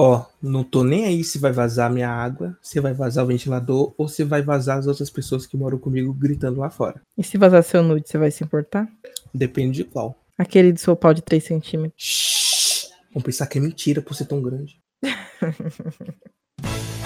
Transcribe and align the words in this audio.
Ó, 0.00 0.24
não 0.40 0.62
tô 0.62 0.84
nem 0.84 1.06
aí 1.06 1.24
se 1.24 1.40
vai 1.40 1.50
vazar 1.50 1.92
minha 1.92 2.08
água, 2.08 2.56
se 2.62 2.78
vai 2.78 2.94
vazar 2.94 3.24
o 3.24 3.26
ventilador 3.26 3.92
ou 3.98 4.06
se 4.06 4.22
vai 4.22 4.40
vazar 4.40 4.78
as 4.78 4.86
outras 4.86 5.10
pessoas 5.10 5.44
que 5.44 5.56
moram 5.56 5.76
comigo 5.76 6.14
gritando 6.14 6.60
lá 6.60 6.70
fora. 6.70 7.02
E 7.16 7.24
se 7.24 7.36
vazar 7.36 7.64
seu 7.64 7.82
nude, 7.82 8.08
você 8.08 8.16
vai 8.16 8.30
se 8.30 8.44
importar? 8.44 8.88
Depende 9.34 9.78
de 9.78 9.82
qual. 9.82 10.16
Aquele 10.38 10.72
do 10.72 10.78
seu 10.78 10.94
pau 10.94 11.12
de 11.12 11.20
3 11.20 11.42
centímetros. 11.42 12.00
Shhh, 12.00 12.90
vamos 13.12 13.24
pensar 13.24 13.48
que 13.48 13.58
é 13.58 13.60
mentira 13.60 14.00
por 14.00 14.14
ser 14.14 14.26
tão 14.26 14.40
grande. 14.40 14.80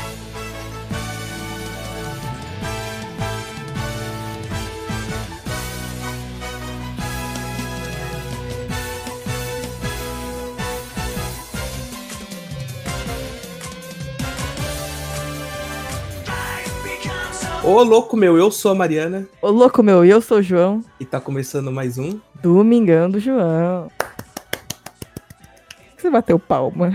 Ô, 17.65 17.83
louco 17.83 18.17
meu, 18.17 18.37
eu 18.37 18.51
sou 18.51 18.73
a 18.73 18.75
Mariana 18.75 19.27
Ô, 19.41 19.49
louco 19.51 19.83
meu, 19.83 20.05
eu 20.05 20.21
sou 20.21 20.39
o 20.39 20.43
João. 20.43 20.85
e 20.99 21.05
tá 21.05 21.21
começando 21.21 21.71
mais 21.71 21.97
um. 21.99 22.19
Domingão 22.43 23.09
do 23.11 23.21
João. 23.21 23.89
Por 23.99 25.97
que 25.97 26.03
Você 26.03 26.11
bateu 26.11 26.39
palma. 26.39 26.93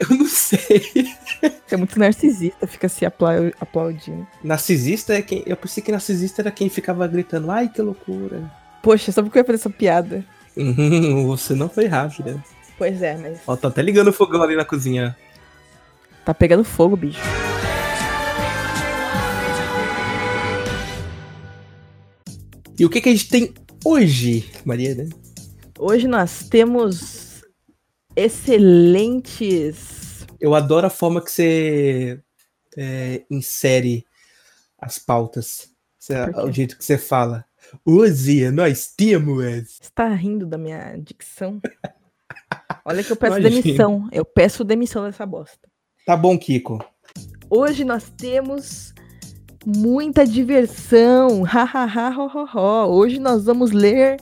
Eu 0.00 0.16
não 0.16 0.26
sei. 0.26 0.58
Você 1.66 1.74
é 1.74 1.76
muito 1.76 1.98
narcisista, 1.98 2.66
fica 2.66 2.88
se 2.88 3.04
aplau- 3.06 3.52
aplaudindo. 3.60 4.26
Narcisista 4.42 5.14
é 5.14 5.22
quem. 5.22 5.42
Eu 5.46 5.56
pensei 5.56 5.82
que 5.82 5.92
narcisista 5.92 6.42
era 6.42 6.50
quem 6.50 6.68
ficava 6.68 7.06
gritando, 7.06 7.50
ai 7.50 7.68
que 7.68 7.80
loucura. 7.82 8.50
Poxa, 8.82 9.12
só 9.12 9.22
porque 9.22 9.38
eu 9.38 9.42
ia 9.42 9.44
fazer 9.46 9.58
essa 9.58 9.70
piada. 9.70 10.24
Uhum, 10.56 11.26
Você 11.28 11.54
não 11.54 11.68
foi 11.68 11.86
rápida. 11.86 12.42
Pois 12.76 13.00
é, 13.02 13.16
mas 13.16 13.40
Ó, 13.46 13.54
tá 13.56 13.68
até 13.68 13.82
ligando 13.82 14.08
o 14.08 14.12
fogão 14.12 14.42
ali 14.42 14.56
na 14.56 14.64
cozinha. 14.64 15.14
tá 16.24 16.32
pegando 16.34 16.64
fogo, 16.64 16.96
bicho. 16.96 17.20
E 22.80 22.84
o 22.86 22.88
que, 22.88 22.98
que 23.02 23.10
a 23.10 23.12
gente 23.12 23.28
tem 23.28 23.52
hoje, 23.84 24.50
Mariana? 24.64 25.06
Hoje 25.78 26.08
nós 26.08 26.48
temos 26.48 27.44
excelentes. 28.16 29.46
Eu 30.40 30.54
adoro 30.54 30.86
a 30.86 30.90
forma 30.90 31.22
que 31.22 31.30
você 31.30 32.18
é, 32.74 33.22
insere 33.30 34.06
as 34.78 34.98
pautas. 34.98 35.68
O 36.42 36.50
jeito 36.50 36.78
que 36.78 36.82
você 36.82 36.96
fala. 36.96 37.44
Hoje 37.84 38.50
nós 38.50 38.94
temos. 38.96 39.44
Você 39.78 39.90
tá 39.94 40.08
rindo 40.14 40.46
da 40.46 40.56
minha 40.56 40.96
dicção? 40.96 41.60
Olha 42.82 43.04
que 43.04 43.12
eu 43.12 43.16
peço 43.16 43.38
Imagina. 43.40 43.62
demissão. 43.62 44.08
Eu 44.10 44.24
peço 44.24 44.64
demissão 44.64 45.04
dessa 45.04 45.26
bosta. 45.26 45.68
Tá 46.06 46.16
bom, 46.16 46.38
Kiko. 46.38 46.82
Hoje 47.50 47.84
nós 47.84 48.08
temos 48.08 48.94
muita 49.66 50.26
diversão. 50.26 51.44
Ha, 51.50 51.64
ha, 51.64 51.84
ha, 51.84 52.10
ho, 52.10 52.26
ho, 52.26 52.46
ho. 52.54 52.96
Hoje 52.96 53.18
nós 53.18 53.44
vamos 53.44 53.72
ler 53.72 54.16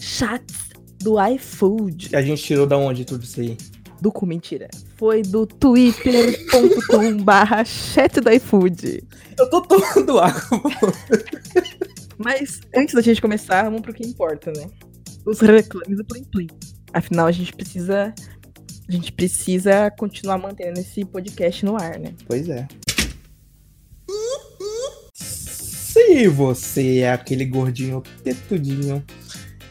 chats 0.00 0.70
do 1.00 1.22
iFood. 1.22 2.14
A 2.16 2.22
gente 2.22 2.42
tirou 2.42 2.66
da 2.66 2.76
onde 2.76 3.04
tudo 3.04 3.22
isso 3.22 3.40
aí? 3.40 3.56
Do 4.00 4.10
cu, 4.10 4.26
mentira. 4.26 4.68
Foi 4.96 5.22
do 5.22 5.46
twitter.com 5.46 7.18
barra 7.22 7.64
chat 7.64 8.20
do 8.20 8.30
iFood. 8.30 9.04
Eu 9.38 9.50
tô 9.50 9.60
tomando 9.62 10.18
água. 10.20 10.62
Mas 12.18 12.60
antes 12.74 12.94
da 12.94 13.02
gente 13.02 13.20
começar, 13.20 13.64
vamos 13.64 13.82
pro 13.82 13.92
que 13.92 14.06
importa, 14.06 14.52
né? 14.56 14.66
Os 15.26 15.40
reclames 15.40 15.98
do 15.98 16.04
Plim 16.04 16.24
Plim. 16.24 16.46
Afinal, 16.92 17.26
a 17.26 17.32
gente 17.32 17.52
precisa. 17.52 18.14
A 18.86 18.92
gente 18.92 19.12
precisa 19.12 19.90
continuar 19.98 20.36
mantendo 20.38 20.78
esse 20.78 21.04
podcast 21.04 21.64
no 21.64 21.76
ar, 21.76 21.98
né? 21.98 22.14
Pois 22.26 22.48
é. 22.48 22.68
Se 25.94 26.26
você 26.26 26.98
é 26.98 27.12
aquele 27.12 27.44
gordinho 27.44 28.02
tetudinho 28.24 29.00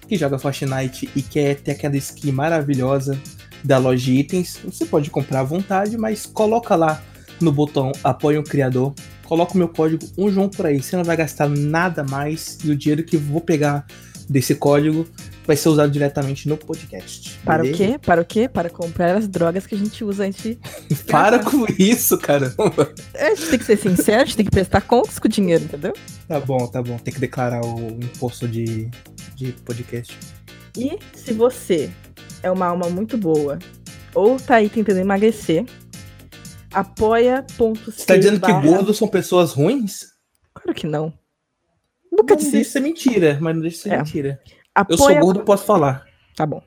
que 0.08 0.16
joga 0.16 0.40
Fortnite 0.40 1.10
e 1.14 1.22
quer 1.22 1.56
ter 1.56 1.72
aquela 1.72 1.98
skin 1.98 2.32
maravilhosa 2.32 3.22
da 3.62 3.78
loja 3.78 4.06
de 4.06 4.14
itens, 4.14 4.58
você 4.64 4.86
pode 4.86 5.10
comprar 5.10 5.42
à 5.42 5.44
vontade, 5.44 5.98
mas 5.98 6.26
coloca 6.26 6.78
lá 6.78 7.04
no 7.42 7.52
botão 7.52 7.92
apoia 8.02 8.40
o 8.40 8.44
criador, 8.44 8.94
coloca 9.26 9.54
o 9.54 9.58
meu 9.58 9.68
código 9.68 10.10
um 10.18 10.32
João 10.32 10.48
por 10.48 10.66
aí, 10.66 10.82
você 10.82 10.96
não 10.96 11.04
vai 11.04 11.18
gastar 11.18 11.50
nada 11.50 12.06
mais 12.06 12.58
e 12.64 12.72
o 12.72 12.76
dinheiro 12.78 13.04
que 13.04 13.18
vou 13.18 13.42
pegar 13.42 13.86
desse 14.30 14.56
código 14.56 15.06
vai 15.46 15.56
ser 15.56 15.70
usado 15.70 15.92
diretamente 15.92 16.48
no 16.48 16.56
podcast. 16.58 17.38
Para 17.44 17.64
beleza? 17.64 17.84
o 17.84 17.88
quê? 17.92 18.00
Para 18.00 18.22
o 18.22 18.26
quê? 18.26 18.48
Para 18.50 18.70
comprar 18.70 19.16
as 19.16 19.28
drogas 19.28 19.66
que 19.68 19.76
a 19.76 19.78
gente 19.78 20.04
usa 20.04 20.24
antes 20.26 20.42
de. 20.44 20.58
Para 21.10 21.40
com 21.40 21.66
isso, 21.78 22.18
caramba. 22.18 22.94
É, 23.14 23.28
A 23.28 23.36
gente 23.36 23.50
tem 23.50 23.60
que 23.60 23.66
ser 23.66 23.78
sincero, 23.78 24.22
a 24.22 24.26
gente 24.26 24.38
tem 24.38 24.46
que 24.46 24.52
prestar 24.52 24.82
contas 24.82 25.20
com 25.20 25.28
o 25.28 25.32
dinheiro, 25.32 25.64
entendeu? 25.64 25.94
Tá 26.28 26.40
bom, 26.40 26.66
tá 26.68 26.82
bom. 26.82 26.98
Tem 26.98 27.14
que 27.14 27.20
declarar 27.20 27.62
o 27.66 27.80
imposto 28.02 28.48
de, 28.48 28.90
de 29.36 29.52
podcast. 29.66 30.18
E 30.78 30.98
se 31.16 31.34
você 31.34 31.92
é 32.42 32.50
uma 32.50 32.66
alma 32.68 32.90
muito 32.90 33.18
boa 33.18 33.60
ou 34.16 34.38
tá 34.40 34.56
aí 34.56 34.70
tentando 34.70 35.00
emagrecer, 35.00 35.66
apoia.c. 36.72 37.92
Você 37.92 38.06
tá 38.06 38.16
dizendo 38.18 38.40
que 38.40 38.52
gordos 38.54 38.98
são 38.98 39.08
pessoas 39.08 39.52
ruins? 39.54 40.14
Claro 40.54 40.74
que 40.74 40.88
não. 40.88 41.14
Nunca 42.12 42.36
Não 42.36 42.42
disse 42.44 42.62
isso. 42.62 42.72
ser 42.72 42.80
mentira, 42.80 43.38
mas 43.42 43.56
não 43.56 43.62
deixa 43.62 43.78
ser 43.84 43.94
É. 43.94 43.98
mentira. 43.98 44.40
Eu 44.76 44.82
Apoia... 44.82 44.98
sou 44.98 45.20
gordo, 45.20 45.44
posso 45.44 45.66
falar. 45.66 46.06
Tá 46.36 46.46
bom. 46.46 46.62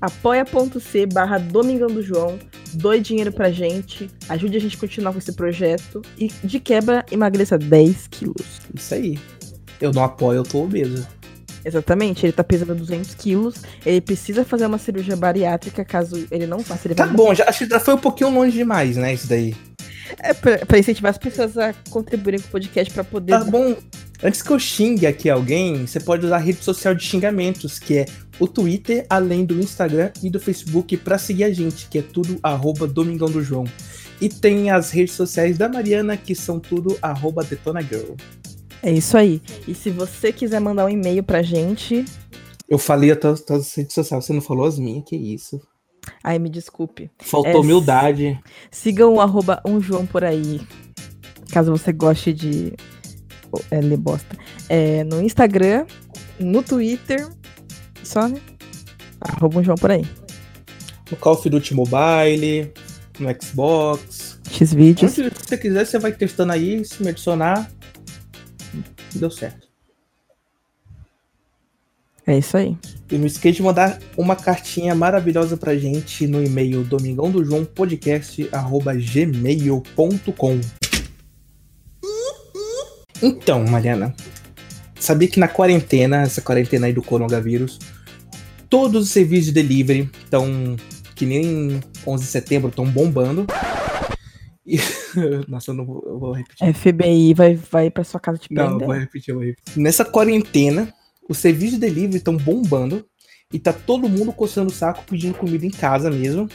apoia.c 0.00 1.06
barra 1.06 1.38
Domingão 1.38 1.88
do 1.88 2.02
João, 2.02 2.38
doe 2.74 3.00
dinheiro 3.00 3.32
pra 3.32 3.50
gente, 3.50 4.08
ajude 4.28 4.56
a 4.56 4.60
gente 4.60 4.76
a 4.76 4.80
continuar 4.80 5.12
com 5.12 5.18
esse 5.18 5.32
projeto 5.32 6.00
e 6.16 6.28
de 6.44 6.60
quebra 6.60 7.04
emagreça 7.10 7.58
10 7.58 8.06
quilos. 8.08 8.60
Isso 8.72 8.94
aí. 8.94 9.18
Eu 9.80 9.92
não 9.92 10.04
apoio, 10.04 10.38
eu 10.38 10.42
tô 10.44 10.62
obeso. 10.62 11.06
Exatamente, 11.64 12.24
ele 12.24 12.32
tá 12.32 12.44
pesando 12.44 12.74
200 12.76 13.14
quilos, 13.16 13.62
ele 13.84 14.00
precisa 14.00 14.44
fazer 14.44 14.66
uma 14.66 14.78
cirurgia 14.78 15.16
bariátrica 15.16 15.84
caso 15.84 16.26
ele 16.30 16.46
não 16.46 16.60
faça. 16.60 16.86
Ele 16.86 16.94
Tá 16.94 17.06
vai 17.06 17.14
bom, 17.14 17.34
já, 17.34 17.48
acho 17.48 17.66
que 17.66 17.70
já 17.70 17.80
foi 17.80 17.94
um 17.94 17.98
pouquinho 17.98 18.30
longe 18.30 18.56
demais, 18.56 18.96
né? 18.96 19.14
Isso 19.14 19.28
daí. 19.28 19.56
É 20.20 20.32
pra, 20.32 20.58
pra 20.64 20.78
incentivar 20.78 21.10
as 21.10 21.18
pessoas 21.18 21.58
a 21.58 21.74
contribuírem 21.90 22.40
com 22.40 22.46
o 22.46 22.50
podcast 22.50 22.94
pra 22.94 23.04
poder. 23.04 23.32
Tá 23.32 23.44
bom. 23.44 23.76
Antes 24.22 24.42
que 24.42 24.50
eu 24.50 24.58
xingue 24.58 25.06
aqui 25.06 25.30
alguém, 25.30 25.86
você 25.86 26.00
pode 26.00 26.26
usar 26.26 26.36
a 26.36 26.40
rede 26.40 26.62
social 26.64 26.94
de 26.94 27.04
xingamentos, 27.04 27.78
que 27.78 27.98
é 27.98 28.06
o 28.40 28.48
Twitter, 28.48 29.06
além 29.08 29.44
do 29.44 29.58
Instagram 29.60 30.10
e 30.22 30.28
do 30.28 30.40
Facebook, 30.40 30.96
pra 30.96 31.18
seguir 31.18 31.44
a 31.44 31.52
gente, 31.52 31.88
que 31.88 31.98
é 31.98 32.02
tudo 32.02 32.38
arroba 32.42 32.86
Domingão 32.86 33.30
do 33.30 33.42
João. 33.42 33.64
E 34.20 34.28
tem 34.28 34.70
as 34.70 34.90
redes 34.90 35.14
sociais 35.14 35.56
da 35.56 35.68
Mariana, 35.68 36.16
que 36.16 36.34
são 36.34 36.58
tudo 36.58 36.98
arroba 37.00 37.44
Detona 37.44 37.80
Girl. 37.80 38.14
É 38.82 38.90
isso 38.92 39.16
aí. 39.16 39.40
E 39.68 39.74
se 39.74 39.90
você 39.90 40.32
quiser 40.32 40.60
mandar 40.60 40.86
um 40.86 40.88
e-mail 40.88 41.22
pra 41.22 41.42
gente, 41.42 42.04
Eu 42.68 42.78
falei 42.78 43.10
as 43.12 43.18
tuas- 43.18 43.40
tuas 43.40 43.72
redes 43.74 43.94
sociais, 43.94 44.24
você 44.24 44.32
não 44.32 44.40
falou 44.40 44.66
as 44.66 44.78
minhas, 44.78 45.04
que 45.06 45.16
isso. 45.16 45.60
ai 46.24 46.38
me 46.38 46.50
desculpe. 46.50 47.10
Faltou 47.20 47.52
É, 47.52 47.56
humildade. 47.56 48.38
Sigam 48.70 49.14
o 49.14 49.20
arroba 49.20 49.62
um 49.64 49.80
João 49.80 50.04
por 50.04 50.24
aí. 50.24 50.60
Caso 51.52 51.70
você 51.70 51.92
goste 51.92 52.32
de 52.32 52.74
é, 53.70 53.80
bosta. 53.96 54.36
É, 54.68 55.04
no 55.04 55.22
Instagram, 55.22 55.86
no 56.38 56.62
Twitter. 56.62 57.26
Só, 58.02 58.28
né? 58.28 58.38
Arroba 59.20 59.58
um 59.58 59.64
João 59.64 59.76
por 59.76 59.90
aí. 59.90 60.06
No 61.10 61.16
Call 61.16 61.32
of 61.34 61.48
Duty 61.48 61.74
Mobile, 61.74 62.72
no 63.18 63.28
Xbox. 63.42 64.38
Xvideos. 64.50 65.18
Onde 65.18 65.30
você 65.30 65.56
quiser, 65.56 65.86
você 65.86 65.98
vai 65.98 66.12
testando 66.12 66.52
aí, 66.52 66.84
se 66.84 67.02
me 67.02 67.08
adicionar. 67.10 67.70
Deu 69.14 69.30
certo. 69.30 69.66
É 72.26 72.36
isso 72.36 72.58
aí. 72.58 72.76
E 73.10 73.16
não 73.16 73.26
esqueça 73.26 73.56
de 73.56 73.62
mandar 73.62 73.98
uma 74.14 74.36
cartinha 74.36 74.94
maravilhosa 74.94 75.56
pra 75.56 75.74
gente 75.74 76.26
no 76.26 76.44
e-mail 76.44 76.84
domingão 76.84 77.30
do 77.30 77.42
João 77.42 77.64
podcast@gmail.com. 77.64 80.60
Então, 83.22 83.64
Mariana, 83.64 84.14
sabia 84.98 85.28
que 85.28 85.40
na 85.40 85.48
quarentena, 85.48 86.22
essa 86.22 86.40
quarentena 86.40 86.86
aí 86.86 86.92
do 86.92 87.02
coronavírus, 87.02 87.78
todos 88.68 89.04
os 89.04 89.10
serviços 89.10 89.46
de 89.46 89.52
delivery 89.52 90.10
estão 90.24 90.76
que 91.14 91.26
nem 91.26 91.80
11 92.06 92.24
de 92.24 92.30
setembro 92.30 92.68
estão 92.68 92.86
bombando. 92.88 93.46
E- 94.64 94.78
Nossa, 95.48 95.70
eu 95.70 95.74
não 95.74 95.84
vou, 95.84 96.02
eu 96.06 96.18
vou 96.18 96.32
repetir. 96.32 96.72
FBI 96.74 97.34
vai, 97.34 97.54
vai 97.56 97.90
pra 97.90 98.04
sua 98.04 98.20
casa 98.20 98.38
te 98.38 98.48
Não, 98.52 98.62
eu 98.62 98.68
prender. 98.70 98.86
vou 98.86 98.96
repetir, 98.96 99.30
eu 99.32 99.38
vou 99.38 99.44
repetir. 99.44 99.78
Nessa 99.82 100.04
quarentena, 100.04 100.92
os 101.28 101.38
serviços 101.38 101.74
de 101.74 101.80
delivery 101.80 102.18
estão 102.18 102.36
bombando 102.36 103.04
e 103.52 103.58
tá 103.58 103.72
todo 103.72 104.08
mundo 104.08 104.32
coçando 104.32 104.70
o 104.70 104.74
saco 104.74 105.02
pedindo 105.08 105.34
comida 105.34 105.66
em 105.66 105.70
casa 105.70 106.10
mesmo. 106.10 106.48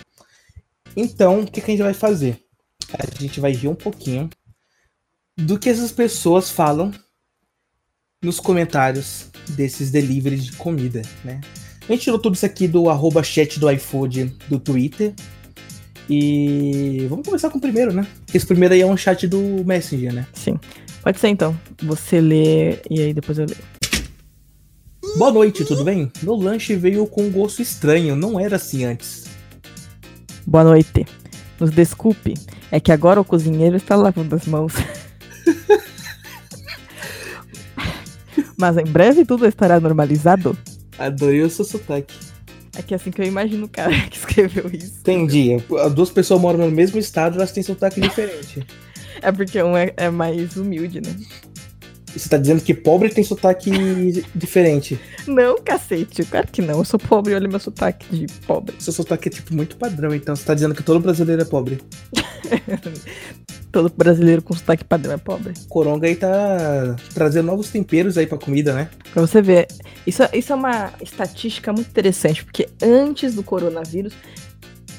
Então, 0.96 1.42
o 1.42 1.46
que, 1.52 1.60
que 1.60 1.72
a 1.72 1.74
gente 1.74 1.84
vai 1.84 1.94
fazer? 1.94 2.40
A 2.94 3.22
gente 3.22 3.40
vai 3.40 3.52
ver 3.54 3.68
um 3.68 3.76
pouquinho 3.76 4.30
do 5.38 5.58
que 5.58 5.70
essas 5.70 5.92
pessoas 5.92 6.50
falam 6.50 6.92
nos 8.24 8.40
comentários 8.40 9.28
desses 9.50 9.92
deliveries 9.92 10.46
de 10.46 10.54
comida, 10.54 11.02
né? 11.24 11.42
A 11.88 11.92
gente 11.92 12.04
tirou 12.04 12.18
tudo 12.18 12.36
isso 12.36 12.46
aqui 12.46 12.68
do 12.68 12.90
arroba 12.90 13.22
chat 13.24 13.60
do 13.60 13.70
iFood 13.70 14.34
do 14.48 14.58
Twitter 14.58 15.14
E 16.10 17.06
vamos 17.10 17.26
começar 17.26 17.50
com 17.50 17.58
o 17.58 17.62
primeiro, 17.62 17.92
né? 17.92 18.08
Esse 18.34 18.46
primeiro 18.46 18.74
aí 18.74 18.82
é 18.82 18.86
um 18.86 18.96
chat 18.96 19.28
do 19.28 19.38
Messenger, 19.66 20.14
né? 20.14 20.28
Sim. 20.34 20.58
Pode 21.02 21.20
ser 21.20 21.28
então. 21.28 21.60
Você 21.82 22.22
lê 22.22 22.80
e 22.90 23.02
aí 23.02 23.14
depois 23.14 23.38
eu 23.38 23.46
leio. 23.46 23.64
Boa 25.18 25.32
noite, 25.32 25.66
tudo 25.66 25.84
bem? 25.84 26.12
Meu 26.22 26.36
lanche 26.36 26.76
veio 26.76 27.06
com 27.06 27.24
um 27.24 27.32
gosto 27.32 27.62
estranho, 27.62 28.16
não 28.16 28.40
era 28.40 28.56
assim 28.56 28.86
antes. 28.86 29.26
Boa 30.48 30.64
noite. 30.64 31.06
Nos 31.60 31.72
desculpe, 31.72 32.34
é 32.72 32.80
que 32.80 32.92
agora 32.92 33.20
o 33.20 33.26
cozinheiro 33.26 33.76
está 33.76 33.96
lavando 33.96 34.36
as 34.36 34.46
mãos. 34.46 34.74
Mas 38.58 38.78
em 38.78 38.86
breve 38.86 39.26
tudo 39.26 39.46
estará 39.46 39.80
normalizado. 39.80 40.58
Adorei 40.98 41.42
o 41.42 41.50
seu 41.50 41.66
sotaque. 41.66 42.16
É 42.76 42.82
que 42.82 42.94
é 42.94 42.98
assim 42.98 43.12
que 43.12 43.22
eu 43.22 43.26
imagino 43.26 43.66
o 43.66 43.70
cara 43.70 43.92
que 44.10 44.18
escreveu 44.18 44.70
isso. 44.74 45.00
Entendi. 45.00 45.58
As 45.80 45.94
duas 45.94 46.10
pessoas 46.10 46.42
moram 46.42 46.60
no 46.60 46.72
mesmo 46.72 46.98
estado, 46.98 47.36
elas 47.36 47.52
têm 47.52 47.64
sotaque 47.64 48.02
diferente. 48.02 48.66
É 49.22 49.32
porque 49.32 49.62
um 49.62 49.78
é, 49.78 49.94
é 49.96 50.10
mais 50.10 50.58
humilde, 50.58 51.00
né? 51.00 51.16
Você 52.16 52.30
tá 52.30 52.38
dizendo 52.38 52.62
que 52.62 52.74
pobre 52.74 53.10
tem 53.10 53.24
sotaque 53.24 54.24
diferente. 54.36 55.00
Não, 55.28 55.58
cacete. 55.58 56.24
Claro 56.24 56.48
que 56.52 56.62
não. 56.62 56.80
Eu 56.80 56.86
sou 56.86 57.00
pobre 57.00 57.34
e 57.34 57.36
olha 57.36 57.48
meu 57.48 57.60
sotaque 57.60 58.06
de 58.16 58.34
pobre. 58.46 58.76
Seu 58.80 58.94
sotaque 58.94 59.30
é 59.30 59.32
tipo 59.32 59.56
muito 59.56 59.78
padrão, 59.78 60.14
então 60.14 60.36
você 60.36 60.46
tá 60.46 60.54
dizendo 60.54 60.76
que 60.76 60.84
todo 60.84 61.00
brasileiro 61.00 61.42
é 61.42 61.46
pobre. 61.46 61.80
todo 63.72 63.92
brasileiro 63.98 64.42
com 64.42 64.54
sotaque 64.54 64.84
padrão 64.84 65.14
é 65.14 65.18
pobre. 65.18 65.54
Coronga 65.68 66.08
aí 66.08 66.16
tá 66.16 66.96
trazendo 67.14 67.48
novos 67.48 67.70
temperos 67.70 68.18
aí 68.18 68.28
pra 68.28 68.38
comida, 68.38 68.74
né? 68.74 68.90
Pra 69.12 69.22
você 69.22 69.42
ver. 69.42 69.68
Isso, 70.06 70.22
isso 70.34 70.54
é 70.54 70.56
uma 70.56 70.94
estatística 71.02 71.74
muito 71.74 71.90
interessante, 71.90 72.44
porque 72.44 72.70
antes 72.82 73.34
do 73.34 73.44
coronavírus, 73.44 74.14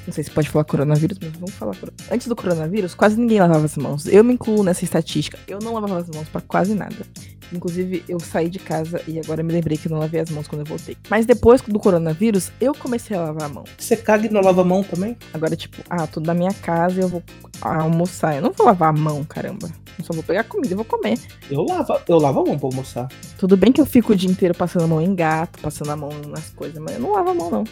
não 0.05 0.13
sei 0.13 0.23
se 0.23 0.31
pode 0.31 0.49
falar 0.49 0.65
coronavírus, 0.65 1.17
mas 1.21 1.31
vamos 1.33 1.51
falar. 1.51 1.75
Antes 2.11 2.27
do 2.27 2.35
coronavírus, 2.35 2.93
quase 2.93 3.19
ninguém 3.19 3.39
lavava 3.39 3.65
as 3.65 3.75
mãos. 3.77 4.05
Eu 4.05 4.23
me 4.23 4.33
incluo 4.33 4.63
nessa 4.63 4.83
estatística. 4.83 5.37
Eu 5.47 5.59
não 5.59 5.73
lavava 5.73 5.99
as 5.99 6.09
mãos 6.09 6.27
para 6.29 6.41
quase 6.41 6.75
nada. 6.75 7.05
Inclusive, 7.51 8.03
eu 8.07 8.19
saí 8.19 8.49
de 8.49 8.59
casa 8.59 9.01
e 9.07 9.19
agora 9.19 9.43
me 9.43 9.53
lembrei 9.53 9.77
que 9.77 9.87
eu 9.87 9.91
não 9.91 9.99
lavei 9.99 10.21
as 10.21 10.29
mãos 10.29 10.47
quando 10.47 10.61
eu 10.61 10.65
voltei. 10.65 10.97
Mas 11.09 11.25
depois 11.25 11.61
do 11.61 11.79
coronavírus, 11.79 12.51
eu 12.59 12.73
comecei 12.73 13.15
a 13.15 13.21
lavar 13.21 13.43
a 13.43 13.49
mão. 13.49 13.63
Você 13.77 13.95
caga 13.95 14.25
e 14.27 14.29
não 14.29 14.41
lava 14.41 14.61
a 14.61 14.65
mão 14.65 14.83
também? 14.83 15.15
Agora, 15.33 15.55
tipo, 15.55 15.77
ah, 15.89 16.07
tô 16.07 16.19
na 16.19 16.33
minha 16.33 16.53
casa 16.53 16.99
e 16.99 17.03
eu 17.03 17.07
vou 17.07 17.23
almoçar. 17.61 18.35
Eu 18.35 18.41
não 18.41 18.51
vou 18.51 18.65
lavar 18.65 18.89
a 18.89 18.93
mão, 18.93 19.23
caramba. 19.23 19.69
Eu 19.97 20.03
só 20.03 20.13
vou 20.13 20.23
pegar 20.23 20.43
comida 20.43 20.73
e 20.73 20.75
vou 20.75 20.85
comer. 20.85 21.17
Eu 21.49 21.63
lavo, 21.63 21.93
eu 22.07 22.17
lavo 22.17 22.41
a 22.41 22.45
mão 22.45 22.57
pra 22.57 22.67
almoçar. 22.67 23.07
Tudo 23.37 23.55
bem 23.55 23.71
que 23.71 23.79
eu 23.79 23.85
fico 23.85 24.13
o 24.13 24.15
dia 24.15 24.29
inteiro 24.29 24.53
passando 24.53 24.83
a 24.83 24.87
mão 24.87 25.01
em 25.01 25.15
gato, 25.15 25.59
passando 25.61 25.91
a 25.91 25.95
mão 25.95 26.09
nas 26.27 26.49
coisas, 26.49 26.77
mas 26.79 26.95
eu 26.95 27.01
não 27.01 27.13
lavo 27.13 27.29
a 27.29 27.33
mão, 27.33 27.49
não. 27.49 27.63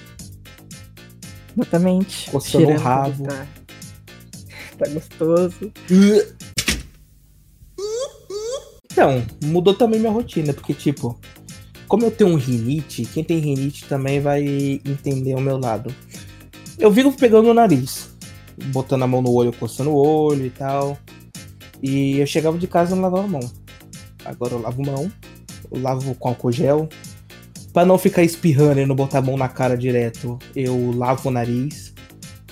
Exatamente. 1.56 2.32
Coçando 2.32 2.70
o 2.70 2.78
rabo. 2.78 3.28
Tá. 3.28 3.48
tá 4.78 4.90
gostoso. 4.90 5.72
Então, 8.92 9.24
mudou 9.44 9.74
também 9.74 10.00
minha 10.00 10.12
rotina, 10.12 10.54
porque, 10.54 10.74
tipo, 10.74 11.20
como 11.88 12.06
eu 12.06 12.12
tenho 12.12 12.32
um 12.32 12.36
rinite, 12.36 13.06
quem 13.06 13.24
tem 13.24 13.40
rinite 13.40 13.86
também 13.86 14.20
vai 14.20 14.44
entender 14.86 15.36
o 15.36 15.42
meu 15.42 15.58
lado. 15.58 15.94
Eu 16.78 16.92
vivo 16.92 17.12
pegando 17.12 17.50
o 17.50 17.54
nariz, 17.54 18.10
botando 18.66 19.04
a 19.04 19.08
mão 19.08 19.22
no 19.22 19.32
olho, 19.32 19.54
coçando 19.54 19.92
o 19.92 19.96
olho 19.96 20.46
e 20.46 20.50
tal. 20.50 20.98
E 21.82 22.20
eu 22.20 22.26
chegava 22.26 22.58
de 22.58 22.68
casa 22.68 22.94
e 22.94 22.96
não 22.96 23.04
lavava 23.04 23.26
a 23.26 23.28
mão. 23.28 23.52
Agora 24.26 24.54
eu 24.54 24.62
lavo 24.62 24.82
mão, 24.86 25.12
eu 25.72 25.82
lavo 25.82 26.16
com 26.16 26.30
álcool 26.30 26.52
gel, 26.52 26.88
Pra 27.74 27.84
não 27.84 27.98
ficar 27.98 28.22
espirrando 28.22 28.80
e 28.80 28.86
não 28.86 28.96
botar 28.96 29.18
a 29.18 29.22
mão 29.22 29.36
na 29.36 29.50
cara 29.50 29.76
direto, 29.76 30.38
eu 30.56 30.92
lavo 30.92 31.30
o 31.30 31.32
nariz. 31.32 31.92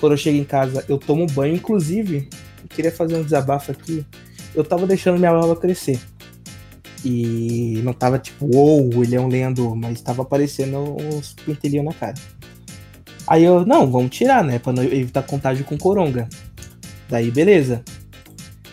Quando 0.00 0.14
eu 0.14 0.18
chego 0.18 0.36
em 0.36 0.44
casa, 0.44 0.84
eu 0.88 0.98
tomo 0.98 1.26
banho. 1.28 1.54
Inclusive, 1.54 2.28
eu 2.60 2.68
queria 2.68 2.90
fazer 2.90 3.14
um 3.14 3.22
desabafo 3.22 3.70
aqui. 3.70 4.04
Eu 4.52 4.64
tava 4.64 4.84
deixando 4.84 5.18
minha 5.18 5.32
barba 5.32 5.54
crescer. 5.54 6.00
E 7.04 7.80
não 7.84 7.92
tava 7.92 8.18
tipo, 8.18 8.46
uou, 8.46 8.90
wow, 8.90 9.04
ele 9.04 9.14
é 9.14 9.20
um 9.20 9.28
lenhador, 9.28 9.76
mas 9.76 10.00
tava 10.00 10.22
aparecendo 10.22 10.78
uns 10.78 11.34
pentelhinhos 11.34 11.84
na 11.84 11.92
cara. 11.92 12.14
Aí 13.26 13.44
eu, 13.44 13.64
não, 13.64 13.90
vamos 13.90 14.10
tirar, 14.10 14.42
né? 14.42 14.58
Pra 14.58 14.72
não 14.72 14.82
evitar 14.82 15.22
contágio 15.22 15.64
com 15.64 15.78
coronga. 15.78 16.28
Daí, 17.08 17.30
beleza. 17.30 17.84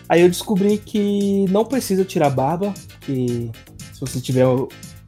Aí 0.08 0.22
eu 0.22 0.30
descobri 0.30 0.80
que 0.80 1.46
não 1.50 1.64
precisa 1.64 2.04
tirar 2.04 2.32
barba, 2.32 2.74
que 3.02 3.52
se 3.94 4.02
você 4.02 4.20
tiver 4.20 4.46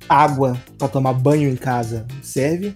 água 0.08 0.58
para 0.78 0.88
tomar 0.88 1.14
banho 1.14 1.50
em 1.50 1.56
casa 1.56 2.06
serve. 2.22 2.74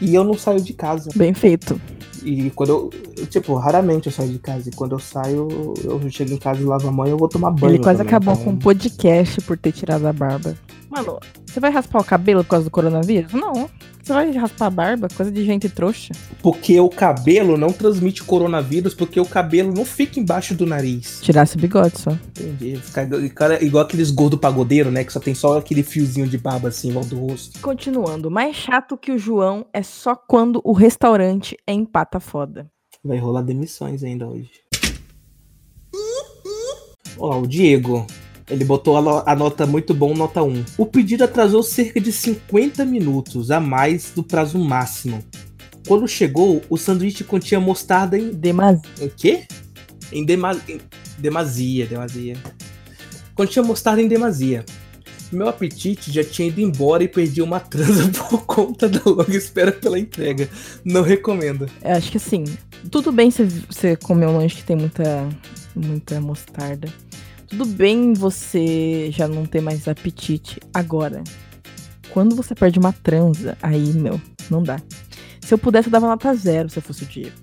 E 0.00 0.14
eu 0.14 0.24
não 0.24 0.34
saio 0.34 0.60
de 0.60 0.72
casa. 0.72 1.10
Bem 1.14 1.32
feito. 1.32 1.80
E 2.22 2.50
quando 2.50 2.70
eu, 2.70 3.26
tipo, 3.26 3.54
raramente 3.54 4.06
eu 4.06 4.12
saio 4.12 4.30
de 4.30 4.38
casa. 4.38 4.68
E 4.68 4.72
quando 4.72 4.92
eu 4.92 4.98
saio, 4.98 5.48
eu 5.84 6.10
chego 6.10 6.32
em 6.32 6.38
casa 6.38 6.60
e 6.60 6.64
lavo 6.64 6.88
a 6.88 6.92
mão 6.92 7.06
e 7.06 7.10
eu 7.10 7.16
vou 7.16 7.28
tomar 7.28 7.50
banho. 7.50 7.74
Ele 7.74 7.82
quase 7.82 7.98
também, 7.98 8.14
acabou 8.14 8.34
então... 8.34 8.44
com 8.44 8.52
o 8.52 8.58
podcast 8.58 9.40
por 9.42 9.56
ter 9.56 9.72
tirado 9.72 10.06
a 10.06 10.12
barba. 10.12 10.56
Mano, 10.88 11.18
você 11.44 11.58
vai 11.58 11.70
raspar 11.70 12.00
o 12.00 12.04
cabelo 12.04 12.44
por 12.44 12.50
causa 12.50 12.64
do 12.64 12.70
coronavírus? 12.70 13.32
Não. 13.32 13.68
Você 14.02 14.12
vai 14.12 14.30
raspar 14.30 14.66
a 14.66 14.70
barba? 14.70 15.08
Coisa 15.14 15.32
de 15.32 15.44
gente 15.44 15.68
trouxa. 15.68 16.14
Porque 16.40 16.78
o 16.78 16.88
cabelo 16.88 17.56
não 17.56 17.72
transmite 17.72 18.22
coronavírus, 18.22 18.94
porque 18.94 19.18
o 19.18 19.26
cabelo 19.26 19.72
não 19.74 19.84
fica 19.84 20.20
embaixo 20.20 20.54
do 20.54 20.64
nariz. 20.64 21.18
Tirasse 21.22 21.56
o 21.56 21.60
bigode 21.60 21.98
só. 21.98 22.12
Entendi. 22.12 22.76
Fica 22.76 23.08
igual 23.60 23.84
aqueles 23.84 24.12
gordo 24.12 24.38
pagodeiro, 24.38 24.92
né? 24.92 25.02
Que 25.02 25.12
só 25.12 25.18
tem 25.18 25.34
só 25.34 25.58
aquele 25.58 25.82
fiozinho 25.82 26.28
de 26.28 26.38
barba 26.38 26.68
assim, 26.68 26.90
igual 26.90 27.04
do 27.04 27.18
rosto. 27.18 27.58
Continuando, 27.60 28.30
mais 28.30 28.54
chato 28.54 28.96
que 28.96 29.10
o 29.10 29.18
João 29.18 29.66
é 29.72 29.82
só 29.82 30.14
quando 30.14 30.60
o 30.62 30.72
restaurante 30.72 31.56
é 31.66 31.72
empata 31.72 32.20
foda. 32.20 32.70
Vai 33.04 33.18
rolar 33.18 33.42
demissões 33.42 34.04
ainda 34.04 34.28
hoje. 34.28 34.50
Ó, 37.18 37.40
o 37.40 37.46
Diego. 37.46 38.06
Ele 38.48 38.64
botou 38.64 38.96
a, 39.26 39.34
nota 39.34 39.66
muito 39.66 39.92
bom, 39.92 40.14
nota 40.14 40.42
1. 40.42 40.64
O 40.78 40.86
pedido 40.86 41.24
atrasou 41.24 41.62
cerca 41.62 42.00
de 42.00 42.12
50 42.12 42.84
minutos 42.84 43.50
a 43.50 43.58
mais 43.58 44.12
do 44.14 44.22
prazo 44.22 44.58
máximo. 44.58 45.22
Quando 45.86 46.06
chegou, 46.06 46.62
o 46.70 46.76
sanduíche 46.76 47.24
continha 47.24 47.60
mostarda 47.60 48.18
em. 48.18 48.30
Demasia. 48.30 48.82
Em 49.00 49.08
quê? 49.08 49.44
Em, 50.12 50.24
dema... 50.24 50.60
em 50.68 50.80
demasia, 51.18 51.86
demasia. 51.86 52.36
Continha 53.34 53.64
mostarda 53.64 54.00
em 54.00 54.08
demasia. 54.08 54.64
Meu 55.32 55.48
apetite 55.48 56.12
já 56.12 56.22
tinha 56.22 56.48
ido 56.48 56.60
embora 56.60 57.02
e 57.02 57.08
perdi 57.08 57.42
uma 57.42 57.58
transa 57.58 58.08
por 58.30 58.46
conta 58.46 58.88
da 58.88 59.00
longa 59.04 59.36
espera 59.36 59.72
pela 59.72 59.98
entrega. 59.98 60.48
Não 60.84 61.02
recomendo. 61.02 61.68
Eu 61.82 61.92
acho 61.92 62.12
que 62.12 62.16
assim, 62.16 62.44
tudo 62.90 63.10
bem 63.10 63.30
você 63.30 63.96
comer 63.96 64.26
um 64.26 64.36
lanche 64.38 64.56
que 64.56 64.64
tem 64.64 64.76
muita, 64.76 65.28
muita 65.74 66.20
mostarda. 66.20 66.88
Tudo 67.46 67.64
bem 67.64 68.12
você 68.12 69.10
já 69.10 69.28
não 69.28 69.46
ter 69.46 69.60
mais 69.60 69.86
apetite 69.86 70.60
agora. 70.74 71.22
Quando 72.10 72.34
você 72.34 72.54
perde 72.54 72.78
uma 72.78 72.92
transa, 72.92 73.56
aí, 73.62 73.92
meu, 73.92 74.20
não 74.50 74.62
dá. 74.62 74.80
Se 75.40 75.54
eu 75.54 75.58
pudesse, 75.58 75.88
eu 75.88 75.92
dava 75.92 76.08
nota 76.08 76.34
zero 76.34 76.68
se 76.68 76.78
eu 76.78 76.82
fosse 76.82 77.04
o 77.04 77.06
Diego. 77.06 77.36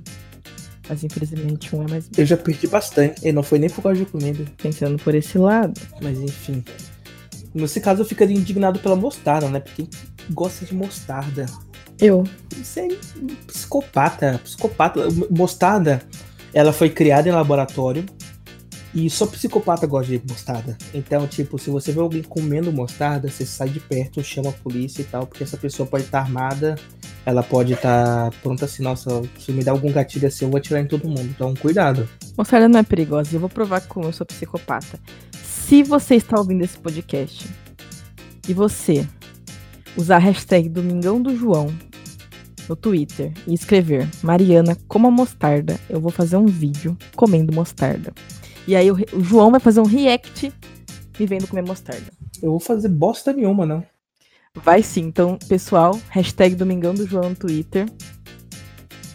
Mas 0.90 1.04
infelizmente 1.04 1.74
um 1.74 1.84
é 1.84 1.90
mais. 1.90 2.10
Eu 2.18 2.26
já 2.26 2.36
perdi 2.36 2.68
bastante. 2.68 3.26
E 3.26 3.32
não 3.32 3.44
foi 3.44 3.60
nem 3.60 3.70
por 3.70 3.82
causa 3.82 4.00
de 4.00 4.06
comida. 4.06 4.44
Pensando 4.62 5.02
por 5.02 5.16
esse 5.16 5.38
lado. 5.38 5.80
Mas 6.02 6.20
enfim. 6.20 6.64
Nesse 7.54 7.80
caso 7.80 8.02
eu 8.02 8.06
ficaria 8.06 8.36
indignado 8.36 8.80
pela 8.80 8.96
mostarda, 8.96 9.48
né? 9.48 9.62
Porque 9.62 9.88
gosta 10.32 10.66
de 10.66 10.76
mostarda. 10.76 11.46
Eu. 12.00 12.26
Você 12.62 12.82
é 12.82 12.88
psicopata. 13.48 14.42
Psicopata. 14.44 15.08
Mostarda, 15.30 16.02
ela 16.54 16.74
foi 16.74 16.90
criada 16.90 17.30
em 17.30 17.32
laboratório 17.32 18.06
e 18.94 19.10
só 19.10 19.26
psicopata 19.26 19.88
gosta 19.88 20.18
de 20.18 20.22
mostarda. 20.30 20.78
Então, 20.94 21.28
tipo, 21.28 21.58
se 21.58 21.70
você 21.70 21.92
vê 21.92 22.00
alguém 22.00 22.22
comendo 22.22 22.72
mostarda, 22.72 23.28
você 23.28 23.46
sai 23.46 23.70
de 23.70 23.80
perto, 23.80 24.24
chama 24.24 24.50
a 24.50 24.54
polícia 24.54 25.02
e 25.02 25.06
tal, 25.06 25.26
porque 25.26 25.44
essa 25.44 25.58
pessoa 25.58 25.88
pode 25.88 26.04
estar 26.04 26.20
tá 26.20 26.24
armada, 26.24 26.76
ela 27.26 27.42
pode 27.42 27.74
estar 27.74 28.30
tá 28.30 28.38
pronta 28.44 28.66
assim, 28.66 28.84
nossa, 28.84 29.24
se 29.40 29.52
me 29.52 29.64
der 29.64 29.72
algum 29.72 29.92
gatilho 29.92 30.28
assim, 30.28 30.46
eu 30.46 30.52
vou 30.52 30.60
atirar 30.60 30.82
em 30.82 30.88
todo 30.88 31.08
mundo. 31.08 31.24
Então, 31.26 31.54
cuidado. 31.56 32.08
Mostarda 32.38 32.70
não 32.70 32.80
é 32.80 32.84
perigosa, 32.84 33.36
eu 33.36 33.40
vou 33.40 33.50
provar 33.50 33.82
como 33.82 34.06
eu 34.06 34.14
sou 34.14 34.26
psicopata. 34.26 35.00
Se 35.44 35.82
você 35.82 36.16
está 36.16 36.38
ouvindo 36.38 36.64
esse 36.64 36.78
podcast 36.78 37.50
e 38.48 38.54
você 38.54 39.08
usar 39.98 40.18
a 40.18 40.20
hashtag 40.20 40.70
Domingão 40.70 41.22
do 41.22 41.36
João 41.36 41.74
no 42.68 42.76
Twitter 42.76 43.34
e 43.48 43.54
escrever 43.54 44.08
Mariana 44.22 44.78
como 44.88 45.08
a 45.08 45.12
mostarda, 45.12 45.80
eu 45.90 46.00
vou 46.00 46.12
fazer 46.12 46.38
um 46.38 46.46
vídeo 46.46 46.98
comendo 47.16 47.54
mostarda. 47.54 48.14
E 48.68 48.76
aí 48.76 48.90
o, 48.90 48.96
o 49.14 49.24
João 49.24 49.52
vai 49.52 49.60
fazer 49.60 49.82
um 49.82 49.86
react 49.86 50.54
me 51.20 51.26
vendo 51.26 51.48
comer 51.48 51.64
mostarda. 51.64 52.12
Eu 52.42 52.52
vou 52.52 52.60
fazer 52.60 52.90
bosta 52.90 53.34
nenhuma, 53.34 53.66
não. 53.66 53.84
Vai 54.56 54.84
sim. 54.84 55.02
Então, 55.02 55.38
pessoal, 55.48 56.00
hashtag 56.10 56.56
Domingão 56.56 56.94
do 56.94 57.06
João 57.06 57.30
no 57.30 57.36
Twitter. 57.36 57.88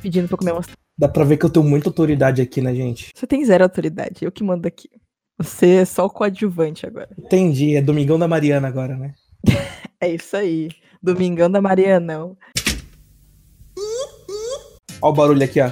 Pedindo 0.03 0.29
pra 0.29 0.37
comer 0.37 0.53
mostarda. 0.53 0.79
Dá 0.97 1.09
pra 1.09 1.25
ver 1.25 1.37
que 1.37 1.47
eu 1.47 1.51
tenho 1.51 1.65
muita 1.65 1.89
autoridade 1.89 2.43
aqui, 2.43 2.61
né, 2.61 2.75
gente? 2.75 3.13
Você 3.15 3.27
tem 3.27 3.45
zero 3.45 3.65
autoridade. 3.65 4.25
Eu 4.25 4.33
que 4.33 4.43
mando 4.43 4.67
aqui. 4.67 4.89
Você 5.39 5.77
é 5.77 5.85
só 5.85 6.07
o 6.07 6.11
coadjuvante 6.11 6.85
agora. 6.85 7.11
Entendi. 7.17 7.77
É 7.77 7.83
Domingão 7.83 8.19
da 8.19 8.27
Mariana 8.27 8.67
agora, 8.67 8.97
né? 8.97 9.15
é 10.01 10.13
isso 10.13 10.37
aí. 10.37 10.69
Domingão 11.01 11.49
da 11.49 11.63
Mariana. 11.63 12.37
Ó 15.01 15.11
o 15.11 15.13
barulho 15.13 15.45
aqui, 15.45 15.61
ó. 15.61 15.71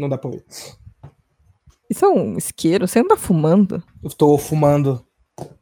Não 0.00 0.08
dá 0.08 0.16
pra 0.16 0.30
ver. 0.30 0.42
Isso 1.90 2.06
é 2.06 2.08
um 2.08 2.38
isqueiro? 2.38 2.88
Você 2.88 3.00
anda 3.00 3.18
fumando? 3.18 3.82
Eu 4.02 4.08
tô 4.08 4.38
fumando. 4.38 5.04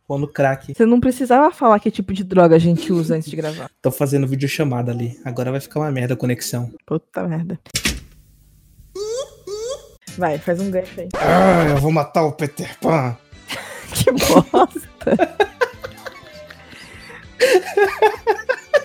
Fumando 0.06 0.28
crack. 0.28 0.72
Você 0.72 0.86
não 0.86 1.00
precisava 1.00 1.50
falar 1.50 1.80
que 1.80 1.90
tipo 1.90 2.12
de 2.12 2.22
droga 2.22 2.54
a 2.54 2.58
gente 2.58 2.92
usa 2.92 3.16
antes 3.16 3.28
de 3.28 3.34
gravar. 3.34 3.68
Tô 3.82 3.90
fazendo 3.90 4.28
videochamada 4.28 4.92
ali. 4.92 5.18
Agora 5.24 5.50
vai 5.50 5.60
ficar 5.60 5.80
uma 5.80 5.90
merda 5.90 6.14
a 6.14 6.16
conexão. 6.16 6.72
Puta 6.86 7.26
merda. 7.26 7.58
Vai, 10.16 10.38
faz 10.38 10.60
um 10.60 10.70
gancho 10.70 11.00
aí. 11.00 11.08
Ah, 11.16 11.70
eu 11.70 11.78
vou 11.78 11.90
matar 11.90 12.22
o 12.24 12.32
Peter 12.32 12.78
Pan. 12.78 13.16
Que 13.90 14.12
bosta. 14.12 15.16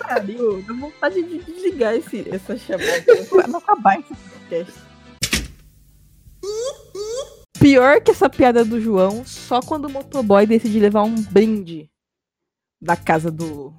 Pariu, 0.08 0.62
dá 0.62 0.74
vontade 0.74 1.22
de 1.22 1.38
desligar 1.44 1.94
esse, 1.94 2.26
essa 2.30 2.56
chamada. 2.56 3.04
Vai 3.30 3.46
não 3.46 3.58
acabar 3.58 4.00
esse 4.00 4.14
podcast. 4.14 4.93
Pior 7.58 8.00
que 8.02 8.10
essa 8.10 8.28
piada 8.28 8.64
do 8.64 8.80
João, 8.80 9.24
só 9.24 9.60
quando 9.60 9.86
o 9.86 9.90
motoboy 9.90 10.46
decide 10.46 10.78
levar 10.78 11.02
um 11.02 11.14
brinde 11.14 11.88
da 12.80 12.94
casa 12.94 13.30
do 13.30 13.72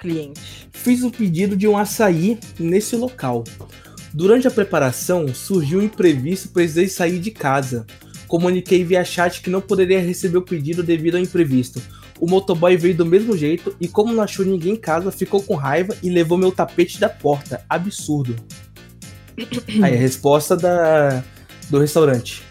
cliente. 0.00 0.68
Fiz 0.72 1.02
o 1.04 1.10
pedido 1.10 1.56
de 1.56 1.68
um 1.68 1.78
açaí 1.78 2.38
nesse 2.58 2.96
local. 2.96 3.44
Durante 4.12 4.48
a 4.48 4.50
preparação, 4.50 5.32
surgiu 5.32 5.78
um 5.78 5.82
imprevisto, 5.82 6.48
precisei 6.48 6.88
sair 6.88 7.18
de 7.18 7.30
casa. 7.30 7.86
Comuniquei 8.26 8.84
via 8.84 9.04
chat 9.04 9.40
que 9.40 9.50
não 9.50 9.60
poderia 9.60 10.00
receber 10.00 10.38
o 10.38 10.42
pedido 10.42 10.82
devido 10.82 11.14
ao 11.14 11.20
imprevisto. 11.22 11.80
O 12.20 12.26
motoboy 12.26 12.76
veio 12.76 12.96
do 12.96 13.06
mesmo 13.06 13.36
jeito 13.36 13.76
e, 13.80 13.88
como 13.88 14.12
não 14.12 14.22
achou 14.22 14.44
ninguém 14.44 14.74
em 14.74 14.76
casa, 14.76 15.10
ficou 15.10 15.42
com 15.42 15.54
raiva 15.54 15.96
e 16.02 16.10
levou 16.10 16.38
meu 16.38 16.50
tapete 16.50 16.98
da 16.98 17.08
porta. 17.08 17.64
Absurdo. 17.68 18.36
Aí 19.82 19.94
a 19.94 19.98
resposta 19.98 20.56
da, 20.56 21.24
do 21.70 21.78
restaurante. 21.78 22.42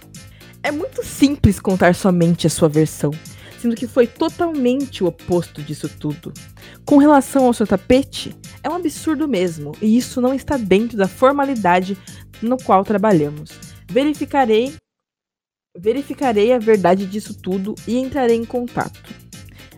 É 0.62 0.72
muito 0.72 1.04
simples 1.04 1.60
contar 1.60 1.94
somente 1.94 2.48
a 2.48 2.50
sua 2.50 2.70
versão, 2.70 3.12
sendo 3.60 3.76
que 3.76 3.88
foi 3.88 4.08
totalmente 4.08 5.04
o 5.04 5.08
oposto 5.08 5.62
disso 5.62 5.90
tudo. 5.90 6.34
Com 6.86 6.98
relação 6.98 7.46
ao 7.46 7.54
seu 7.54 7.68
tapete, 7.68 8.36
é 8.64 8.70
um 8.70 8.76
absurdo 8.76 9.28
mesmo, 9.28 9.74
e 9.82 9.98
isso 9.98 10.22
não 10.22 10.34
está 10.34 10.58
dentro 10.58 10.98
da 10.98 11.08
formalidade 11.08 11.98
no 12.42 12.58
qual 12.58 12.84
trabalhamos. 12.84 13.52
Verificarei 13.90 14.74
verificarei 15.76 16.54
a 16.54 16.60
verdade 16.60 17.06
disso 17.06 17.34
tudo 17.34 17.74
e 17.88 17.98
entrarei 17.98 18.36
em 18.36 18.46
contato. 18.46 19.02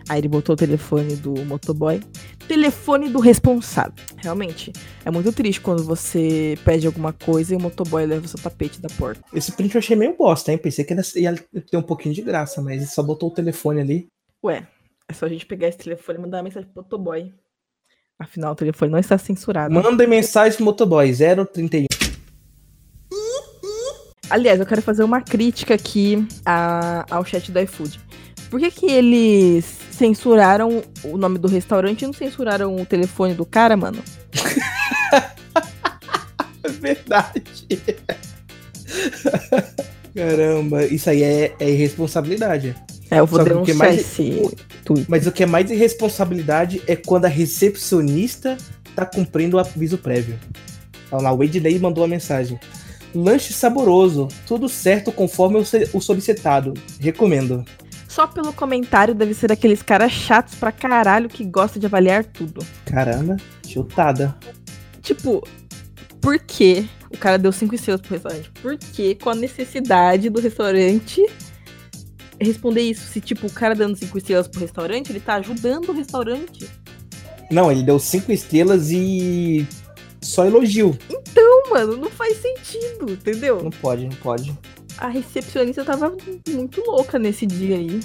Aí 0.08 0.20
ele 0.20 0.28
botou 0.28 0.54
o 0.54 0.58
telefone 0.58 1.16
do 1.16 1.34
motoboy. 1.46 2.00
Telefone 2.48 3.10
do 3.10 3.20
responsável. 3.20 3.94
Realmente, 4.18 4.72
é 5.04 5.10
muito 5.10 5.32
triste 5.34 5.60
quando 5.62 5.84
você 5.84 6.58
pede 6.64 6.86
alguma 6.86 7.12
coisa 7.12 7.54
e 7.54 7.58
o 7.58 7.60
motoboy 7.60 8.06
leva 8.06 8.26
o 8.26 8.28
seu 8.30 8.40
tapete 8.40 8.80
da 8.80 8.88
porta. 8.90 9.22
Esse 9.34 9.52
print 9.52 9.74
eu 9.74 9.80
achei 9.80 9.96
meio 9.96 10.16
bosta, 10.16 10.52
hein? 10.52 10.58
Pensei 10.58 10.86
que 10.86 10.94
ia 11.20 11.36
ter 11.36 11.78
um 11.78 11.82
pouquinho 11.82 12.14
de 12.14 12.22
graça, 12.22 12.62
mas 12.62 12.78
ele 12.78 12.86
só 12.86 13.02
botou 13.02 13.30
o 13.30 13.34
telefone 13.34 13.82
ali. 13.82 14.08
Ué, 14.44 14.68
é 15.10 15.14
só 15.14 15.26
a 15.26 15.30
gente 15.30 15.46
pegar 15.46 15.68
esse 15.70 15.80
telefone 15.80 16.20
e 16.20 16.22
mandar 16.22 16.38
uma 16.38 16.44
mensagem 16.44 16.70
pro 16.72 16.84
motoboy. 16.84 17.34
Afinal, 18.20 18.54
o 18.54 18.56
telefone 18.56 18.92
não 18.92 19.00
está 19.00 19.18
censurado. 19.18 19.74
Manda 19.74 20.06
mensagem 20.08 20.56
pro 20.56 20.66
motoboy 20.66 21.12
031. 21.12 21.88
Aliás, 24.30 24.60
eu 24.60 24.66
quero 24.66 24.82
fazer 24.82 25.04
uma 25.04 25.22
crítica 25.22 25.74
aqui 25.76 26.28
a- 26.46 27.06
ao 27.10 27.24
chat 27.26 27.52
do 27.52 27.60
iFood. 27.60 28.00
Por 28.50 28.60
que, 28.60 28.72
que 28.72 28.86
eles 28.88 29.80
censuraram 29.96 30.84
o 31.04 31.18
nome 31.18 31.38
do 31.40 31.48
restaurante 31.48 32.02
e 32.04 32.06
não 32.06 32.14
censuraram 32.14 32.76
o 32.76 32.86
telefone 32.86 33.34
do 33.34 33.46
cara, 33.46 33.76
mano? 33.78 34.02
É 36.64 36.70
verdade. 36.70 37.44
Caramba, 40.16 40.86
isso 40.86 41.10
aí 41.10 41.22
é, 41.24 41.54
é 41.60 41.70
irresponsabilidade. 41.70 42.76
É, 43.12 43.20
eu 43.20 43.26
vou 43.28 43.40
Só 43.40 43.46
que 43.46 43.52
o 43.54 43.62
que 43.62 43.72
denunciar 43.74 43.78
mais- 43.78 44.00
esse 44.02 44.52
tweet. 44.84 45.06
Mas 45.08 45.28
o 45.28 45.32
que 45.32 45.44
é 45.44 45.46
mais 45.46 45.70
irresponsabilidade 45.70 46.82
é 46.88 46.96
quando 46.96 47.26
a 47.26 47.28
recepcionista 47.30 48.58
tá 48.96 49.06
cumprindo 49.06 49.58
o 49.58 49.60
aviso 49.60 49.98
prévio. 49.98 50.40
Olha 51.12 51.24
lá, 51.24 51.34
o 51.34 51.44
Ednei 51.44 51.78
mandou 51.78 52.04
a 52.04 52.08
mensagem. 52.08 52.60
Lanche 53.14 53.54
saboroso, 53.54 54.28
tudo 54.48 54.68
certo 54.68 55.12
conforme 55.12 55.64
o 55.94 56.02
solicitado. 56.02 56.74
Recomendo. 57.00 57.64
Só 58.16 58.26
pelo 58.26 58.54
comentário 58.54 59.14
deve 59.14 59.34
ser 59.34 59.52
aqueles 59.52 59.82
caras 59.82 60.10
chatos 60.10 60.56
pra 60.56 60.72
caralho 60.72 61.28
que 61.28 61.44
gostam 61.44 61.82
de 61.82 61.86
avaliar 61.86 62.24
tudo. 62.24 62.66
Caramba, 62.86 63.36
chutada. 63.68 64.34
Tipo, 65.02 65.46
por 66.22 66.40
que 66.40 66.88
o 67.14 67.18
cara 67.18 67.38
deu 67.38 67.52
cinco 67.52 67.76
estrelas 67.76 68.00
pro 68.00 68.14
restaurante? 68.14 68.50
Por 68.62 68.78
que 68.78 69.16
com 69.16 69.32
a 69.32 69.36
necessidade 69.36 70.30
do 70.30 70.40
restaurante 70.40 71.26
responder 72.40 72.84
isso? 72.84 73.06
Se, 73.06 73.20
tipo, 73.20 73.48
o 73.48 73.52
cara 73.52 73.76
dando 73.76 73.98
cinco 73.98 74.18
estrelas 74.18 74.48
pro 74.48 74.62
restaurante, 74.62 75.10
ele 75.10 75.20
tá 75.20 75.36
ajudando 75.36 75.90
o 75.90 75.92
restaurante. 75.92 76.70
Não, 77.52 77.70
ele 77.70 77.84
deu 77.84 78.00
cinco 78.00 78.32
estrelas 78.32 78.92
e 78.92 79.68
só 80.22 80.46
elogio. 80.46 80.98
Não, 81.36 81.70
mano, 81.70 81.98
não 81.98 82.10
faz 82.10 82.38
sentido, 82.38 83.12
entendeu? 83.12 83.62
Não 83.62 83.72
pode, 83.72 84.06
não 84.06 84.16
pode. 84.16 84.58
A 84.98 85.08
recepcionista 85.08 85.84
tava 85.84 86.16
muito 86.48 86.82
louca 86.82 87.20
nesse 87.20 87.46
dia 87.46 87.76
aí. 87.76 88.00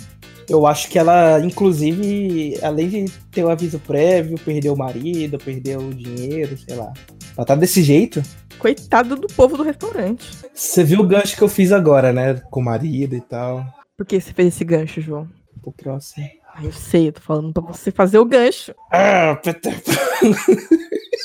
Eu 0.48 0.66
acho 0.66 0.88
que 0.88 0.98
ela, 0.98 1.38
inclusive, 1.40 2.58
além 2.62 2.88
de 2.88 3.04
ter 3.30 3.44
o 3.44 3.50
aviso 3.50 3.78
prévio, 3.78 4.36
perdeu 4.44 4.74
o 4.74 4.78
marido, 4.78 5.38
perdeu 5.38 5.78
o 5.80 5.94
dinheiro, 5.94 6.58
sei 6.58 6.76
lá. 6.76 6.92
Ela 7.36 7.46
tá 7.46 7.54
desse 7.54 7.82
jeito. 7.82 8.20
Coitado 8.58 9.14
do 9.14 9.28
povo 9.28 9.56
do 9.56 9.62
restaurante. 9.62 10.28
Você 10.52 10.82
viu 10.82 11.00
o 11.00 11.06
gancho 11.06 11.36
que 11.36 11.42
eu 11.42 11.48
fiz 11.48 11.70
agora, 11.70 12.12
né? 12.12 12.34
Com 12.50 12.60
o 12.60 12.64
marido 12.64 13.14
e 13.14 13.20
tal. 13.20 13.64
Por 13.96 14.04
que 14.04 14.20
você 14.20 14.32
fez 14.32 14.48
esse 14.48 14.64
gancho, 14.64 15.00
João? 15.00 15.28
Pro 15.62 15.72
próximo. 15.72 16.28
Ah, 16.52 16.64
eu 16.64 16.72
sei, 16.72 17.08
eu 17.08 17.12
tô 17.12 17.20
falando 17.20 17.52
pra 17.52 17.62
você 17.62 17.92
fazer 17.92 18.18
o 18.18 18.24
gancho. 18.24 18.74
Ah, 18.92 19.36
Peter. 19.36 19.80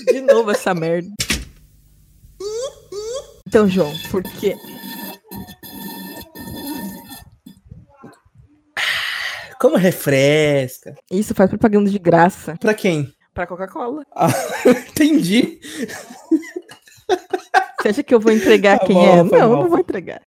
De 0.06 0.22
novo 0.22 0.52
essa 0.52 0.74
merda. 0.76 1.10
Então, 3.48 3.68
João, 3.68 3.92
por 4.12 4.22
quê? 4.22 4.56
Como 9.60 9.78
refresca. 9.78 10.96
Isso 11.12 11.34
faz 11.34 11.50
propaganda 11.50 11.90
de 11.90 12.00
graça 12.00 12.56
Pra 12.60 12.74
quem? 12.74 13.14
pra 13.34 13.46
Coca-Cola. 13.48 14.04
Ah, 14.16 14.28
entendi. 14.90 15.60
Você 17.82 17.90
acha 17.90 18.04
que 18.04 18.14
eu 18.16 18.20
vou 18.20 18.32
entregar 18.32 18.80
Tá 18.80 18.86
quem 18.88 18.96
bom, 18.96 19.06
é? 19.06 19.24
Não, 19.24 19.38
eu 19.38 19.50
mal. 19.50 19.64
não 19.64 19.70
vou 19.70 19.80
entregar. 19.80 20.22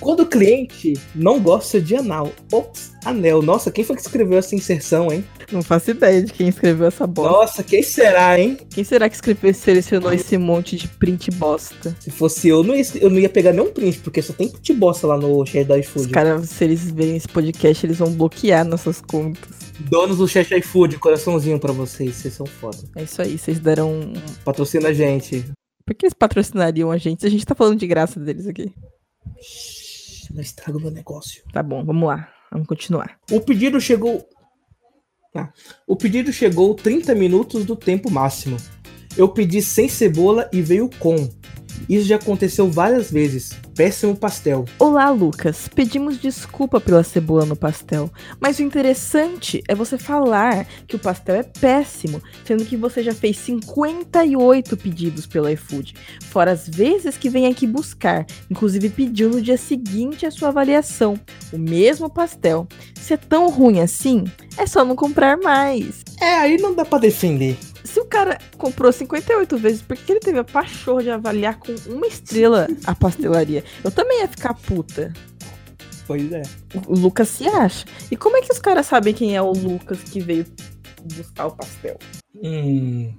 Quando 0.00 0.20
o 0.20 0.26
cliente 0.26 0.94
não 1.14 1.40
gosta 1.40 1.80
de 1.80 1.96
anal. 1.96 2.32
Ops, 2.52 2.92
anel. 3.04 3.42
Nossa, 3.42 3.70
quem 3.70 3.84
foi 3.84 3.96
que 3.96 4.02
escreveu 4.02 4.38
essa 4.38 4.54
inserção, 4.54 5.12
hein? 5.12 5.24
Não 5.50 5.62
faço 5.62 5.90
ideia 5.92 6.22
de 6.22 6.32
quem 6.32 6.48
escreveu 6.48 6.86
essa 6.86 7.06
bosta. 7.06 7.32
Nossa, 7.32 7.62
quem 7.62 7.82
será, 7.82 8.38
hein? 8.38 8.58
Quem 8.70 8.82
será 8.84 9.08
que 9.08 9.14
escreveu 9.14 9.54
selecionou 9.54 10.12
esse 10.12 10.36
monte 10.36 10.76
de 10.76 10.88
print 10.88 11.30
bosta? 11.32 11.96
Se 12.00 12.10
fosse 12.10 12.48
eu, 12.48 12.62
não 12.62 12.74
ia, 12.74 12.84
eu 13.00 13.08
não 13.08 13.18
ia 13.18 13.28
pegar 13.28 13.52
nenhum 13.52 13.72
print, 13.72 13.98
porque 14.00 14.20
só 14.20 14.32
tem 14.32 14.48
print 14.48 14.72
bosta 14.74 15.06
lá 15.06 15.16
no 15.16 15.44
chat 15.46 15.64
da 15.64 15.74
Os 15.74 15.80
iFood. 15.86 16.08
caras, 16.10 16.50
se 16.50 16.64
eles 16.64 16.90
verem 16.90 17.16
esse 17.16 17.28
podcast, 17.28 17.86
eles 17.86 17.98
vão 17.98 18.12
bloquear 18.12 18.64
nossas 18.64 19.00
contas. 19.00 19.56
Donos 19.88 20.18
do 20.18 20.26
chat 20.26 20.50
iFood, 20.52 20.98
coraçãozinho 20.98 21.58
pra 21.60 21.72
vocês, 21.72 22.16
vocês 22.16 22.34
são 22.34 22.46
foda. 22.46 22.78
É 22.96 23.04
isso 23.04 23.22
aí, 23.22 23.38
vocês 23.38 23.58
deram. 23.58 24.12
Patrocina 24.44 24.88
a 24.88 24.92
gente. 24.92 25.44
Por 25.84 25.94
que 25.94 26.06
eles 26.06 26.14
patrocinariam 26.14 26.90
a 26.90 26.96
gente? 26.98 27.24
A 27.24 27.30
gente 27.30 27.46
tá 27.46 27.54
falando 27.54 27.78
de 27.78 27.86
graça 27.86 28.18
deles 28.18 28.46
aqui. 28.48 28.72
Shhh, 30.26 30.34
Não 30.34 30.40
estraga 30.40 30.78
o 30.78 30.80
meu 30.80 30.90
negócio. 30.90 31.42
Tá 31.52 31.62
bom, 31.62 31.84
vamos 31.84 32.08
lá. 32.08 32.28
Vamos 32.50 32.66
continuar. 32.66 33.18
O 33.30 33.40
pedido 33.40 33.80
chegou. 33.80 34.28
Ah, 35.34 35.52
o 35.86 35.96
pedido 35.96 36.32
chegou 36.32 36.74
30 36.74 37.14
minutos 37.14 37.64
do 37.64 37.76
tempo 37.76 38.10
máximo. 38.10 38.56
Eu 39.16 39.28
pedi 39.28 39.60
sem 39.62 39.88
cebola 39.88 40.48
e 40.52 40.62
veio 40.62 40.90
com. 40.98 41.28
Isso 41.88 42.06
já 42.06 42.16
aconteceu 42.16 42.68
várias 42.68 43.10
vezes. 43.10 43.52
Péssimo 43.76 44.16
pastel. 44.16 44.64
Olá, 44.78 45.10
Lucas. 45.10 45.68
Pedimos 45.68 46.18
desculpa 46.18 46.80
pela 46.80 47.04
cebola 47.04 47.44
no 47.44 47.54
pastel, 47.54 48.10
mas 48.40 48.58
o 48.58 48.62
interessante 48.62 49.62
é 49.68 49.74
você 49.74 49.96
falar 49.96 50.66
que 50.86 50.96
o 50.96 50.98
pastel 50.98 51.36
é 51.36 51.42
péssimo, 51.42 52.20
sendo 52.44 52.64
que 52.64 52.76
você 52.76 53.02
já 53.02 53.14
fez 53.14 53.36
58 53.38 54.76
pedidos 54.76 55.26
pelo 55.26 55.48
iFood, 55.50 55.94
fora 56.24 56.50
as 56.50 56.68
vezes 56.68 57.16
que 57.16 57.28
vem 57.28 57.46
aqui 57.46 57.66
buscar, 57.66 58.26
inclusive 58.50 58.88
pediu 58.88 59.28
no 59.28 59.40
dia 59.40 59.56
seguinte 59.56 60.26
a 60.26 60.30
sua 60.30 60.48
avaliação, 60.48 61.20
o 61.52 61.58
mesmo 61.58 62.10
pastel. 62.10 62.66
Se 62.94 63.14
é 63.14 63.16
tão 63.16 63.48
ruim 63.48 63.80
assim, 63.80 64.24
é 64.56 64.66
só 64.66 64.84
não 64.84 64.96
comprar 64.96 65.36
mais. 65.36 66.02
É, 66.20 66.34
aí 66.34 66.56
não 66.56 66.74
dá 66.74 66.84
pra 66.84 66.98
defender. 66.98 67.56
Se 67.86 68.00
o 68.00 68.04
cara 68.04 68.38
comprou 68.58 68.92
58 68.92 69.56
vezes, 69.56 69.82
por 69.82 69.96
que 69.96 70.12
ele 70.12 70.20
teve 70.20 70.38
a 70.38 70.44
pachorra 70.44 71.02
de 71.02 71.10
avaliar 71.10 71.58
com 71.58 71.74
uma 71.86 72.06
estrela 72.06 72.66
a 72.84 72.94
pastelaria? 72.94 73.64
Eu 73.84 73.90
também 73.90 74.20
ia 74.20 74.28
ficar 74.28 74.54
puta. 74.54 75.12
Pois 76.06 76.30
é. 76.32 76.42
O 76.86 76.94
Lucas 76.94 77.28
se 77.28 77.48
acha. 77.48 77.84
E 78.10 78.16
como 78.16 78.36
é 78.36 78.42
que 78.42 78.52
os 78.52 78.58
caras 78.58 78.86
sabem 78.86 79.14
quem 79.14 79.36
é 79.36 79.42
o 79.42 79.52
Lucas 79.52 80.02
que 80.04 80.20
veio 80.20 80.46
buscar 81.14 81.46
o 81.46 81.56
pastel? 81.56 81.98
Hum. 82.34 83.12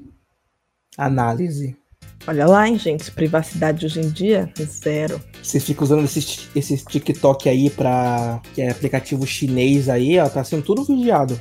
Análise. 0.97 1.77
Olha 2.25 2.45
lá, 2.45 2.67
hein, 2.67 2.77
gente. 2.77 3.11
Privacidade 3.11 3.85
hoje 3.85 4.01
em 4.01 4.09
dia, 4.09 4.51
zero. 4.61 5.21
Você 5.41 5.59
fica 5.59 5.83
usando 5.83 6.03
esse, 6.03 6.49
esse 6.55 6.77
TikTok 6.77 7.47
aí 7.47 7.69
pra. 7.69 8.41
que 8.53 8.61
é 8.61 8.69
aplicativo 8.69 9.25
chinês 9.25 9.87
aí, 9.87 10.19
ó. 10.19 10.27
Tá 10.27 10.43
sendo 10.43 10.63
tudo 10.63 10.83
vigiado. 10.83 11.39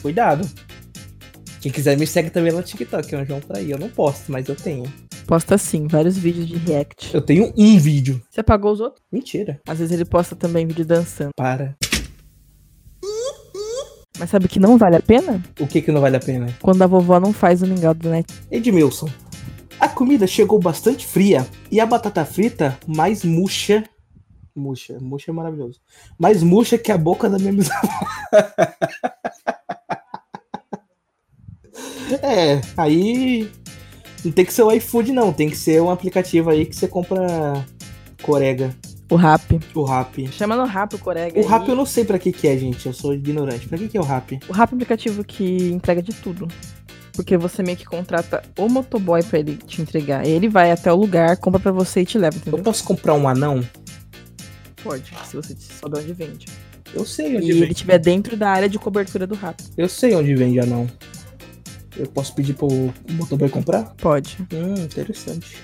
Cuidado. 0.00 0.48
Quem 1.60 1.72
quiser 1.72 1.98
me 1.98 2.06
segue 2.06 2.30
também 2.30 2.52
no 2.52 2.62
TikTok, 2.62 3.14
é 3.14 3.18
um 3.18 3.26
João 3.26 3.40
aí. 3.50 3.70
Eu 3.70 3.78
não 3.78 3.88
posto, 3.88 4.30
mas 4.30 4.48
eu 4.48 4.54
tenho. 4.54 4.84
Posta 5.26 5.58
sim, 5.58 5.86
vários 5.88 6.16
vídeos 6.16 6.46
de 6.46 6.56
react. 6.56 7.12
Eu 7.12 7.20
tenho 7.20 7.52
um 7.56 7.78
vídeo. 7.78 8.22
Você 8.30 8.40
apagou 8.40 8.72
os 8.72 8.80
outros? 8.80 9.04
Mentira. 9.10 9.60
Às 9.66 9.78
vezes 9.78 9.92
ele 9.92 10.04
posta 10.04 10.36
também 10.36 10.66
vídeo 10.66 10.84
dançando. 10.84 11.30
Para. 11.36 11.76
Mas 14.18 14.30
sabe 14.30 14.48
que 14.48 14.58
não 14.58 14.78
vale 14.78 14.96
a 14.96 15.02
pena? 15.02 15.42
O 15.60 15.66
que 15.66 15.82
que 15.82 15.92
não 15.92 16.00
vale 16.00 16.16
a 16.16 16.20
pena? 16.20 16.46
Quando 16.60 16.82
a 16.82 16.86
vovó 16.86 17.20
não 17.20 17.32
faz 17.32 17.62
o 17.62 17.66
mingau 17.66 17.94
do 17.94 18.08
net. 18.08 18.32
Edmilson. 18.50 19.08
A 19.78 19.88
comida 19.88 20.26
chegou 20.26 20.58
bastante 20.58 21.06
fria 21.06 21.46
e 21.70 21.78
a 21.80 21.86
batata 21.86 22.24
frita 22.24 22.78
mais 22.86 23.24
murcha. 23.24 23.84
Murcha, 24.54 24.98
murcha 25.00 25.30
é 25.30 25.34
maravilhoso. 25.34 25.80
Mais 26.18 26.42
murcha 26.42 26.76
que 26.76 26.90
a 26.90 26.98
boca 26.98 27.28
da 27.30 27.38
minha 27.38 27.52
bisavó. 27.52 27.88
é, 32.16 32.60
aí 32.76 33.50
não 34.24 34.32
tem 34.32 34.44
que 34.44 34.52
ser 34.52 34.62
o 34.62 34.72
iFood, 34.72 35.12
não. 35.12 35.32
Tem 35.32 35.48
que 35.50 35.56
ser 35.56 35.80
um 35.82 35.90
aplicativo 35.90 36.50
aí 36.50 36.64
que 36.66 36.74
você 36.76 36.88
compra 36.88 37.64
corega. 38.22 38.74
O 39.10 39.16
rap. 39.16 39.58
O 39.74 39.84
rap. 39.84 40.28
Chama 40.32 40.54
no 40.56 40.64
rap 40.66 40.94
o 40.94 40.98
corega. 40.98 41.40
O 41.40 41.46
rap 41.46 41.62
aí. 41.62 41.68
eu 41.70 41.76
não 41.76 41.86
sei 41.86 42.04
pra 42.04 42.18
que 42.18 42.30
que 42.30 42.46
é, 42.46 42.58
gente. 42.58 42.84
Eu 42.86 42.92
sou 42.92 43.14
ignorante. 43.14 43.66
Pra 43.66 43.78
que 43.78 43.88
que 43.88 43.96
é 43.96 44.00
o 44.00 44.04
rap? 44.04 44.38
O 44.48 44.52
rap 44.52 44.70
é 44.70 44.74
um 44.74 44.76
aplicativo 44.76 45.24
que 45.24 45.70
entrega 45.70 46.02
de 46.02 46.12
tudo. 46.12 46.46
Porque 47.14 47.36
você 47.36 47.62
meio 47.62 47.76
que 47.76 47.84
contrata 47.86 48.42
o 48.58 48.68
motoboy 48.68 49.22
pra 49.22 49.38
ele 49.40 49.56
te 49.56 49.80
entregar. 49.82 50.26
Ele 50.26 50.48
vai 50.48 50.70
até 50.70 50.92
o 50.92 50.96
lugar, 50.96 51.36
compra 51.38 51.58
pra 51.58 51.72
você 51.72 52.02
e 52.02 52.06
te 52.06 52.16
leva, 52.18 52.36
Eu 52.36 52.40
entendeu? 52.40 52.60
posso 52.62 52.84
comprar 52.84 53.14
um 53.14 53.26
anão? 53.26 53.60
Pode, 54.84 55.12
se 55.26 55.34
você 55.36 55.56
souber 55.58 56.00
onde 56.02 56.12
vende. 56.12 56.46
Eu 56.94 57.04
sei 57.04 57.32
E 57.32 57.36
onde 57.36 57.50
ele 57.50 57.60
vende. 57.60 57.72
estiver 57.72 57.98
dentro 57.98 58.36
da 58.36 58.48
área 58.50 58.68
de 58.68 58.78
cobertura 58.78 59.26
do 59.26 59.34
rap. 59.34 59.56
Eu 59.76 59.88
sei 59.88 60.14
onde 60.14 60.34
vende 60.34 60.60
anão. 60.60 60.86
Eu 61.98 62.06
posso 62.06 62.34
pedir 62.34 62.54
pro 62.54 62.68
motoboy 63.10 63.48
comprar? 63.48 63.94
Pode. 63.96 64.38
Hum, 64.52 64.74
interessante. 64.84 65.56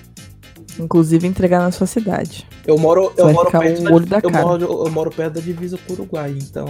Inclusive 0.77 1.25
entregar 1.25 1.59
na 1.59 1.71
sua 1.71 1.87
cidade. 1.87 2.45
Eu 2.67 2.77
moro, 2.77 3.11
Você 3.15 3.21
eu 3.21 3.31
moro 3.33 3.51
perto 3.51 3.81
um 3.81 4.01
da- 4.01 4.19
da 4.19 4.27
eu 4.27 4.29
moro, 4.31 4.63
eu 4.87 4.91
moro 4.91 5.09
perto 5.11 5.33
da 5.35 5.41
divisa 5.41 5.77
com 5.77 5.93
o 5.93 5.95
Uruguai, 5.95 6.35
então 6.37 6.67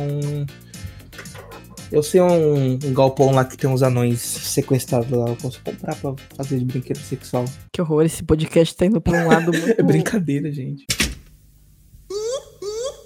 eu 1.92 2.04
sei 2.04 2.22
um, 2.22 2.74
um 2.74 2.94
galpão 2.94 3.32
lá 3.32 3.44
que 3.46 3.58
tem 3.58 3.68
uns 3.70 3.82
anões 3.82 4.20
sequestrados 4.22 5.10
lá, 5.10 5.30
eu 5.30 5.36
posso 5.36 5.60
comprar 5.64 5.96
pra 5.96 6.14
fazer 6.36 6.60
de 6.60 6.66
brinquedo 6.66 7.00
sexual. 7.00 7.46
Que 7.72 7.82
horror, 7.82 8.04
esse 8.04 8.22
podcast 8.24 8.76
tá 8.76 8.86
indo 8.86 9.02
pra 9.02 9.24
um 9.24 9.28
lado 9.28 9.52
muito. 9.58 9.80
É 9.80 9.84
brincadeira, 9.84 10.52
gente. 10.52 10.86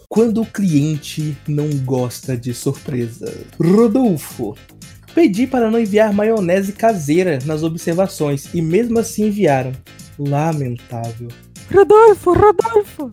Quando 0.10 0.42
o 0.42 0.46
cliente 0.46 1.38
não 1.48 1.70
gosta 1.86 2.36
de 2.36 2.54
surpresa. 2.54 3.32
Rodolfo. 3.62 4.56
Pedi 5.20 5.46
para 5.46 5.70
não 5.70 5.78
enviar 5.78 6.14
maionese 6.14 6.72
caseira 6.72 7.40
nas 7.46 7.62
observações 7.62 8.48
e 8.54 8.62
mesmo 8.62 9.00
assim 9.00 9.28
enviaram. 9.28 9.74
Lamentável. 10.18 11.28
Rodolfo, 11.70 12.32
Rodolfo! 12.32 13.10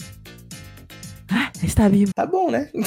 Ah, 1.28 1.50
está 1.64 1.88
vivo. 1.88 2.12
Tá 2.14 2.24
bom, 2.24 2.48
né? 2.48 2.70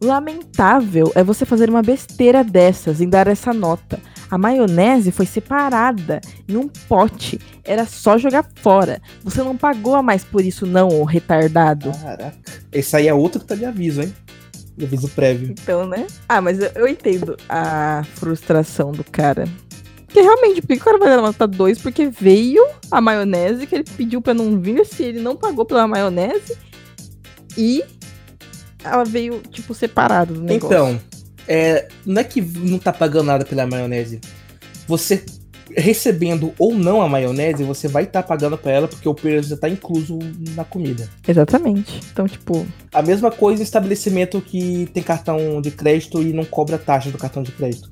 Lamentável 0.00 1.10
é 1.16 1.24
você 1.24 1.44
fazer 1.44 1.68
uma 1.68 1.82
besteira 1.82 2.44
dessas 2.44 3.00
em 3.00 3.08
dar 3.08 3.26
essa 3.26 3.52
nota. 3.52 3.98
A 4.30 4.38
maionese 4.38 5.10
foi 5.10 5.26
separada 5.26 6.20
em 6.48 6.56
um 6.56 6.68
pote. 6.88 7.40
Era 7.64 7.86
só 7.86 8.18
jogar 8.18 8.46
fora. 8.62 9.02
Você 9.24 9.42
não 9.42 9.56
pagou 9.56 9.96
a 9.96 10.02
mais 10.02 10.22
por 10.22 10.44
isso, 10.44 10.64
não, 10.64 10.86
ô 10.86 11.02
retardado. 11.02 11.90
Caraca. 11.90 12.38
Esse 12.70 12.94
aí 12.94 13.08
é 13.08 13.14
outro 13.14 13.40
que 13.40 13.46
tá 13.46 13.56
de 13.56 13.64
aviso, 13.64 14.00
hein? 14.00 14.14
De 14.80 14.86
aviso 14.86 15.08
prévio. 15.10 15.50
Então, 15.50 15.86
né? 15.86 16.06
Ah, 16.26 16.40
mas 16.40 16.58
eu, 16.58 16.70
eu 16.74 16.88
entendo 16.88 17.36
a 17.48 18.02
frustração 18.14 18.92
do 18.92 19.04
cara. 19.04 19.44
Porque 20.06 20.22
realmente, 20.22 20.62
por 20.62 20.68
que 20.68 20.74
o 20.74 20.80
cara 20.80 20.98
vai 20.98 21.08
dar 21.10 21.18
nota 21.18 21.46
2? 21.46 21.78
Porque 21.80 22.06
veio 22.08 22.66
a 22.90 22.98
maionese 22.98 23.66
que 23.66 23.74
ele 23.74 23.84
pediu 23.84 24.22
pra 24.22 24.32
não 24.32 24.58
vir, 24.58 24.84
se 24.86 25.02
ele 25.02 25.20
não 25.20 25.36
pagou 25.36 25.66
pela 25.66 25.86
maionese. 25.86 26.56
E 27.58 27.84
ela 28.82 29.04
veio, 29.04 29.42
tipo, 29.50 29.74
separada 29.74 30.32
do 30.32 30.40
negócio. 30.40 30.66
Então, 30.66 31.00
é, 31.46 31.88
não 32.06 32.22
é 32.22 32.24
que 32.24 32.40
não 32.40 32.78
tá 32.78 32.92
pagando 32.92 33.26
nada 33.26 33.44
pela 33.44 33.66
maionese. 33.66 34.20
Você 34.88 35.24
recebendo 35.76 36.52
ou 36.58 36.74
não 36.74 37.00
a 37.00 37.08
maionese, 37.08 37.64
você 37.64 37.88
vai 37.88 38.04
estar 38.04 38.22
pagando 38.22 38.56
pra 38.58 38.72
ela 38.72 38.88
porque 38.88 39.08
o 39.08 39.14
preço 39.14 39.50
já 39.50 39.56
tá 39.56 39.68
incluso 39.68 40.18
na 40.54 40.64
comida. 40.64 41.08
Exatamente. 41.26 42.00
Então, 42.12 42.26
tipo, 42.26 42.66
A 42.92 43.02
mesma 43.02 43.30
coisa 43.30 43.62
em 43.62 43.64
estabelecimento 43.64 44.40
que 44.40 44.88
tem 44.92 45.02
cartão 45.02 45.60
de 45.60 45.70
crédito 45.70 46.22
e 46.22 46.32
não 46.32 46.44
cobra 46.44 46.78
taxa 46.78 47.10
do 47.10 47.18
cartão 47.18 47.42
de 47.42 47.52
crédito. 47.52 47.90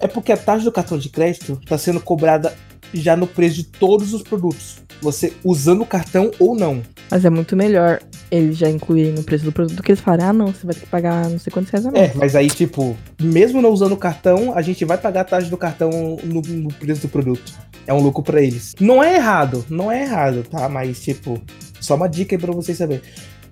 É 0.00 0.08
porque 0.08 0.32
a 0.32 0.36
taxa 0.36 0.64
do 0.64 0.72
cartão 0.72 0.98
de 0.98 1.08
crédito 1.08 1.58
está 1.62 1.76
sendo 1.76 2.00
cobrada 2.00 2.54
já 2.92 3.16
no 3.16 3.26
preço 3.26 3.56
de 3.56 3.64
todos 3.64 4.12
os 4.12 4.22
produtos. 4.22 4.78
Você 5.02 5.32
usando 5.44 5.82
o 5.82 5.86
cartão 5.86 6.30
ou 6.38 6.54
não. 6.54 6.82
mas 7.10 7.24
é 7.24 7.30
muito 7.30 7.56
melhor 7.56 8.00
eles 8.30 8.56
já 8.56 8.68
incluírem 8.68 9.12
no 9.12 9.24
preço 9.24 9.44
do 9.44 9.52
produto 9.52 9.76
do 9.76 9.82
que 9.82 9.90
eles 9.90 10.00
falarem, 10.00 10.26
ah, 10.26 10.32
não, 10.32 10.46
você 10.48 10.64
vai 10.64 10.74
ter 10.74 10.82
que 10.82 10.86
pagar 10.86 11.28
não 11.28 11.38
sei 11.38 11.52
quantos 11.52 11.70
reais 11.70 11.84
a 11.86 11.90
mais. 11.90 12.10
É, 12.10 12.12
mas 12.14 12.36
aí, 12.36 12.48
tipo, 12.48 12.96
mesmo 13.20 13.60
não 13.60 13.70
usando 13.70 13.92
o 13.92 13.96
cartão, 13.96 14.56
a 14.56 14.62
gente 14.62 14.84
vai 14.84 14.96
pagar 14.96 15.22
a 15.22 15.24
taxa 15.24 15.50
do 15.50 15.56
cartão 15.56 15.90
no, 16.22 16.40
no 16.40 16.72
preço 16.74 17.02
do 17.02 17.08
produto. 17.08 17.52
É 17.86 17.92
um 17.92 18.00
lucro 18.00 18.22
pra 18.22 18.40
eles. 18.40 18.74
Não 18.78 19.02
é 19.02 19.16
errado, 19.16 19.64
não 19.68 19.90
é 19.90 20.02
errado, 20.02 20.44
tá? 20.48 20.68
Mas, 20.68 21.00
tipo, 21.02 21.40
só 21.80 21.96
uma 21.96 22.08
dica 22.08 22.36
aí 22.36 22.40
pra 22.40 22.52
vocês 22.52 22.78
saberem. 22.78 23.02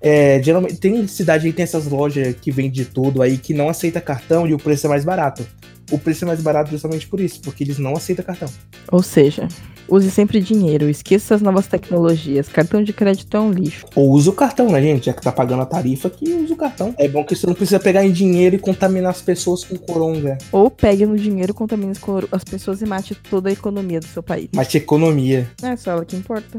É, 0.00 0.40
geralmente, 0.42 0.76
tem 0.76 1.06
cidade 1.08 1.46
aí, 1.46 1.52
tem 1.52 1.64
essas 1.64 1.87
lojas 1.87 2.37
que 2.40 2.52
vende 2.52 2.84
tudo 2.84 3.20
aí 3.20 3.37
que 3.37 3.52
não 3.52 3.68
aceita 3.68 4.00
cartão 4.00 4.46
e 4.46 4.54
o 4.54 4.58
preço 4.58 4.87
é 4.87 4.90
mais 4.90 5.04
barato. 5.04 5.44
O 5.90 5.98
preço 5.98 6.24
é 6.24 6.27
mais 6.27 6.42
barato 6.42 6.70
justamente 6.70 7.07
por 7.07 7.20
isso, 7.20 7.40
porque 7.40 7.64
eles 7.64 7.79
não 7.79 7.94
aceitam 7.94 8.24
cartão. 8.24 8.48
Ou 8.90 9.03
seja, 9.03 9.48
use 9.88 10.11
sempre 10.11 10.40
dinheiro, 10.40 10.88
esqueça 10.88 11.35
as 11.35 11.42
novas 11.42 11.66
tecnologias. 11.66 12.48
Cartão 12.48 12.83
de 12.83 12.92
crédito 12.92 13.37
é 13.37 13.40
um 13.40 13.51
lixo. 13.51 13.87
Ou 13.94 14.11
usa 14.11 14.31
o 14.31 14.33
cartão, 14.33 14.70
né, 14.70 14.83
gente? 14.83 15.07
Já 15.07 15.12
que 15.12 15.22
tá 15.22 15.33
pagando 15.33 15.62
a 15.62 15.66
tarifa, 15.66 16.11
que 16.11 16.29
usa 16.31 16.53
o 16.53 16.57
cartão. 16.57 16.94
É 16.98 17.09
bom 17.09 17.24
que 17.24 17.35
você 17.35 17.46
não 17.46 17.55
precisa 17.55 17.81
pegar 17.81 18.05
em 18.05 18.12
dinheiro 18.12 18.57
e 18.57 18.59
contaminar 18.59 19.11
as 19.11 19.22
pessoas 19.22 19.64
com 19.64 19.77
coronga. 19.77 20.37
Ou 20.53 20.70
pegue 20.70 21.07
no 21.07 21.16
dinheiro, 21.16 21.55
contamine 21.55 21.92
as 22.33 22.44
pessoas 22.44 22.83
e 22.83 22.87
mate 22.87 23.14
toda 23.14 23.48
a 23.48 23.53
economia 23.53 24.01
do 24.01 24.07
seu 24.07 24.22
país. 24.22 24.48
Tinha 24.68 24.83
economia. 24.83 25.51
É 25.62 25.77
só 25.77 25.92
ela 25.92 26.05
que 26.05 26.16
importa. 26.16 26.59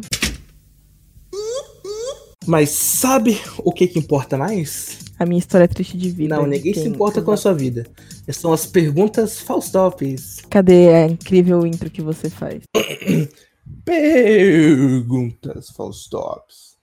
Mas 2.46 2.72
sabe 2.72 3.40
o 3.60 3.72
que 3.72 3.88
que 3.88 4.00
importa 4.00 4.36
mais? 4.36 5.09
A 5.20 5.26
minha 5.26 5.38
história 5.38 5.66
é 5.66 5.68
triste 5.68 5.98
de 5.98 6.10
vida. 6.10 6.38
Não, 6.38 6.48
ninguém 6.48 6.74
se 6.74 6.88
importa 6.88 7.22
com 7.22 7.32
a 7.32 7.38
sua 7.38 7.54
vida. 7.54 7.86
São 8.32 8.54
as 8.54 8.66
perguntas 8.66 9.42
Faustops. 9.42 10.38
Cadê 10.50 10.94
a 10.94 11.08
incrível 11.08 11.68
intro 11.68 11.90
que 11.90 12.02
você 12.02 12.30
faz? 12.30 12.64
Perguntas 13.84 15.72
Faustops. 15.72 16.78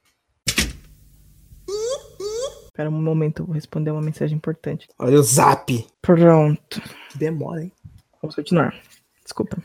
Espera 2.66 2.90
um 2.90 3.02
momento, 3.02 3.40
eu 3.40 3.46
vou 3.46 3.54
responder 3.54 3.90
uma 3.90 4.02
mensagem 4.02 4.36
importante. 4.36 4.86
Olha 4.98 5.18
o 5.18 5.22
zap. 5.22 5.86
Pronto. 6.02 6.82
Que 7.10 7.16
demora, 7.16 7.62
hein? 7.62 7.72
Vamos 8.20 8.36
continuar. 8.36 8.78
Desculpa. 9.24 9.56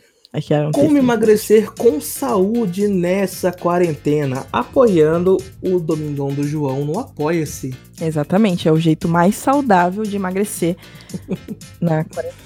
Como 0.71 0.97
emagrecer 0.97 1.71
com 1.71 1.99
saúde 1.99 2.87
nessa 2.87 3.51
quarentena? 3.51 4.45
Apoiando 4.51 5.35
o 5.61 5.77
Domingão 5.79 6.29
do 6.33 6.43
João 6.43 6.85
no 6.85 6.97
Apoia-se. 6.99 7.75
Exatamente, 8.01 8.67
é 8.67 8.71
o 8.71 8.79
jeito 8.79 9.09
mais 9.09 9.35
saudável 9.35 10.03
de 10.03 10.15
emagrecer 10.15 10.77
na 11.81 12.05
quarentena. 12.05 12.39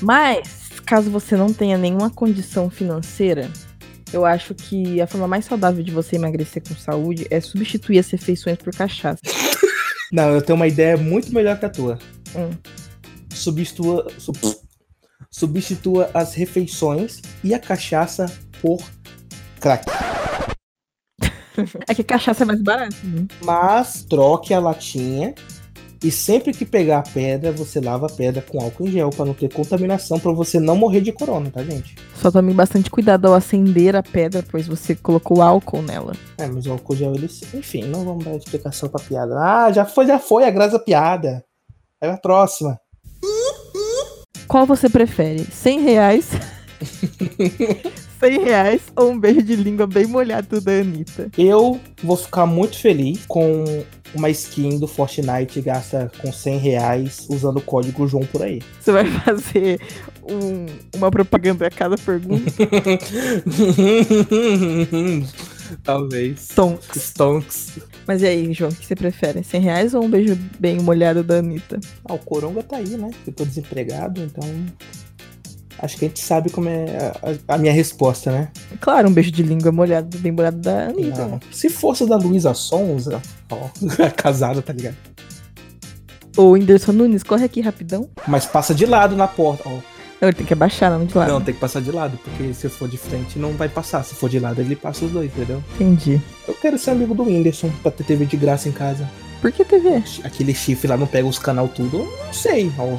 Mas, 0.00 0.70
caso 0.84 1.08
você 1.10 1.36
não 1.36 1.52
tenha 1.52 1.78
nenhuma 1.78 2.10
condição 2.10 2.68
financeira, 2.68 3.50
eu 4.12 4.24
acho 4.24 4.54
que 4.54 5.00
a 5.00 5.06
forma 5.06 5.28
mais 5.28 5.44
saudável 5.44 5.82
de 5.84 5.92
você 5.92 6.16
emagrecer 6.16 6.62
com 6.66 6.74
saúde 6.74 7.26
é 7.30 7.40
substituir 7.40 7.98
as 8.00 8.10
refeições 8.10 8.58
por 8.58 8.74
cachaça. 8.74 9.20
Não, 10.12 10.30
eu 10.34 10.40
tenho 10.42 10.56
uma 10.56 10.68
ideia 10.68 10.96
muito 10.96 11.32
melhor 11.34 11.58
que 11.58 11.66
a 11.66 11.68
tua. 11.70 11.98
Hum. 12.34 12.50
Substitua, 13.30 14.06
sub- 14.18 14.38
substitua 15.30 16.10
as 16.14 16.34
refeições 16.34 17.20
e 17.42 17.54
a 17.54 17.58
cachaça 17.58 18.26
por 18.60 18.78
crack. 19.60 19.86
É 21.88 21.94
que 21.94 22.04
cachaça 22.04 22.42
é 22.42 22.46
mais 22.46 22.62
barato. 22.62 22.96
né? 23.04 23.26
Mas 23.42 24.02
troque 24.02 24.52
a 24.52 24.60
latinha 24.60 25.34
e 26.02 26.10
sempre 26.10 26.52
que 26.52 26.66
pegar 26.66 26.98
a 26.98 27.02
pedra, 27.02 27.50
você 27.50 27.80
lava 27.80 28.06
a 28.06 28.10
pedra 28.10 28.42
com 28.42 28.60
álcool 28.60 28.86
em 28.86 28.92
gel 28.92 29.10
para 29.10 29.24
não 29.24 29.34
ter 29.34 29.52
contaminação, 29.52 30.20
para 30.20 30.32
você 30.32 30.60
não 30.60 30.76
morrer 30.76 31.00
de 31.00 31.10
corona, 31.10 31.50
tá, 31.50 31.64
gente? 31.64 31.96
Só 32.14 32.30
tome 32.30 32.52
bastante 32.52 32.90
cuidado 32.90 33.26
ao 33.26 33.34
acender 33.34 33.96
a 33.96 34.02
pedra, 34.02 34.44
pois 34.48 34.66
você 34.66 34.94
colocou 34.94 35.40
álcool 35.40 35.82
nela. 35.82 36.12
É, 36.38 36.46
mas 36.46 36.66
o 36.66 36.72
álcool 36.72 36.94
gel, 36.94 37.14
ele... 37.14 37.28
enfim, 37.54 37.84
não 37.84 38.04
vamos 38.04 38.24
dar 38.24 38.36
explicação 38.36 38.88
pra 38.88 39.02
piada. 39.02 39.34
Ah, 39.38 39.72
já 39.72 39.84
foi, 39.86 40.06
já 40.06 40.18
foi, 40.18 40.44
a 40.44 40.50
graça 40.50 40.78
piada. 40.78 41.42
É 42.00 42.10
a 42.10 42.18
próxima. 42.18 42.78
Qual 44.48 44.66
você 44.66 44.88
prefere? 44.88 45.44
100 45.50 45.80
reais? 45.80 46.28
100 48.20 48.20
100 48.20 48.44
reais 48.44 48.80
ou 48.96 49.10
um 49.10 49.18
beijo 49.18 49.42
de 49.42 49.56
língua 49.56 49.86
bem 49.86 50.06
molhado 50.06 50.60
da 50.60 50.72
Anitta? 50.72 51.30
Eu 51.36 51.80
vou 52.02 52.16
ficar 52.16 52.46
muito 52.46 52.78
feliz 52.78 53.24
com 53.26 53.64
uma 54.14 54.30
skin 54.30 54.78
do 54.78 54.86
Fortnite 54.86 55.60
gasta 55.60 56.10
com 56.22 56.32
100 56.32 56.58
reais 56.58 57.26
usando 57.28 57.58
o 57.58 57.62
código 57.62 58.06
João 58.06 58.24
por 58.24 58.42
aí. 58.42 58.62
Você 58.80 58.92
vai 58.92 59.04
fazer 59.06 59.80
um- 60.22 60.66
uma 60.96 61.10
propaganda 61.10 61.66
a 61.66 61.70
cada 61.70 61.98
pergunta? 61.98 62.50
Talvez. 65.82 66.40
Stonks. 66.40 67.02
Stonks. 67.02 67.78
Mas 68.06 68.22
e 68.22 68.26
aí, 68.26 68.52
João, 68.52 68.70
o 68.70 68.74
que 68.74 68.86
você 68.86 68.94
prefere? 68.94 69.42
100 69.42 69.60
reais 69.60 69.94
ou 69.94 70.04
um 70.04 70.10
beijo 70.10 70.38
bem 70.58 70.78
molhado 70.80 71.24
da 71.24 71.38
Anitta? 71.38 71.80
Ah, 72.04 72.14
o 72.14 72.18
Coronga 72.18 72.62
tá 72.62 72.76
aí, 72.76 72.96
né? 72.96 73.10
Eu 73.26 73.32
tô 73.32 73.44
desempregado, 73.44 74.22
então. 74.22 74.44
Acho 75.78 75.98
que 75.98 76.06
a 76.06 76.08
gente 76.08 76.20
sabe 76.20 76.48
como 76.48 76.68
é 76.68 76.86
a, 77.48 77.54
a 77.54 77.58
minha 77.58 77.72
resposta, 77.72 78.30
né? 78.30 78.48
Claro, 78.80 79.08
um 79.08 79.12
beijo 79.12 79.30
de 79.30 79.42
língua 79.42 79.70
molhado, 79.72 80.16
bem 80.18 80.32
molhado 80.32 80.58
da 80.58 80.88
Anitta. 80.88 81.26
Né? 81.26 81.40
Se 81.50 81.68
fosse 81.68 82.06
da 82.06 82.16
Luísa 82.16 82.54
Sonza, 82.54 83.20
ó, 83.50 83.68
casada, 84.16 84.62
tá 84.62 84.72
ligado? 84.72 84.96
Ou 86.36 86.52
Whindersson 86.52 86.92
Nunes, 86.92 87.22
corre 87.22 87.44
aqui 87.44 87.60
rapidão. 87.60 88.08
Mas 88.26 88.46
passa 88.46 88.74
de 88.74 88.86
lado 88.86 89.16
na 89.16 89.26
porta, 89.26 89.64
ó. 89.66 89.95
Não, 90.20 90.28
ele 90.28 90.36
tem 90.36 90.46
que 90.46 90.52
abaixar, 90.52 90.90
não 90.90 91.04
de 91.04 91.16
lado. 91.16 91.30
Não, 91.30 91.40
tem 91.40 91.54
que 91.54 91.60
passar 91.60 91.80
de 91.80 91.92
lado, 91.92 92.18
porque 92.24 92.54
se 92.54 92.68
for 92.68 92.88
de 92.88 92.96
frente 92.96 93.38
não 93.38 93.52
vai 93.52 93.68
passar. 93.68 94.02
Se 94.02 94.14
for 94.14 94.30
de 94.30 94.38
lado, 94.38 94.60
ele 94.60 94.74
passa 94.74 95.04
os 95.04 95.10
dois, 95.10 95.26
entendeu? 95.26 95.62
Entendi. 95.74 96.20
Eu 96.48 96.54
quero 96.54 96.78
ser 96.78 96.90
amigo 96.90 97.14
do 97.14 97.24
Whindersson 97.24 97.70
pra 97.82 97.90
ter 97.90 98.04
TV 98.04 98.24
de 98.24 98.36
graça 98.36 98.68
em 98.68 98.72
casa. 98.72 99.08
Por 99.40 99.52
que 99.52 99.64
TV? 99.64 100.02
Aquele 100.24 100.54
chifre 100.54 100.88
lá 100.88 100.96
não 100.96 101.06
pega 101.06 101.28
os 101.28 101.38
canal 101.38 101.68
tudo, 101.68 101.98
eu 101.98 102.26
não 102.26 102.32
sei, 102.32 102.72
ó. 102.78 102.96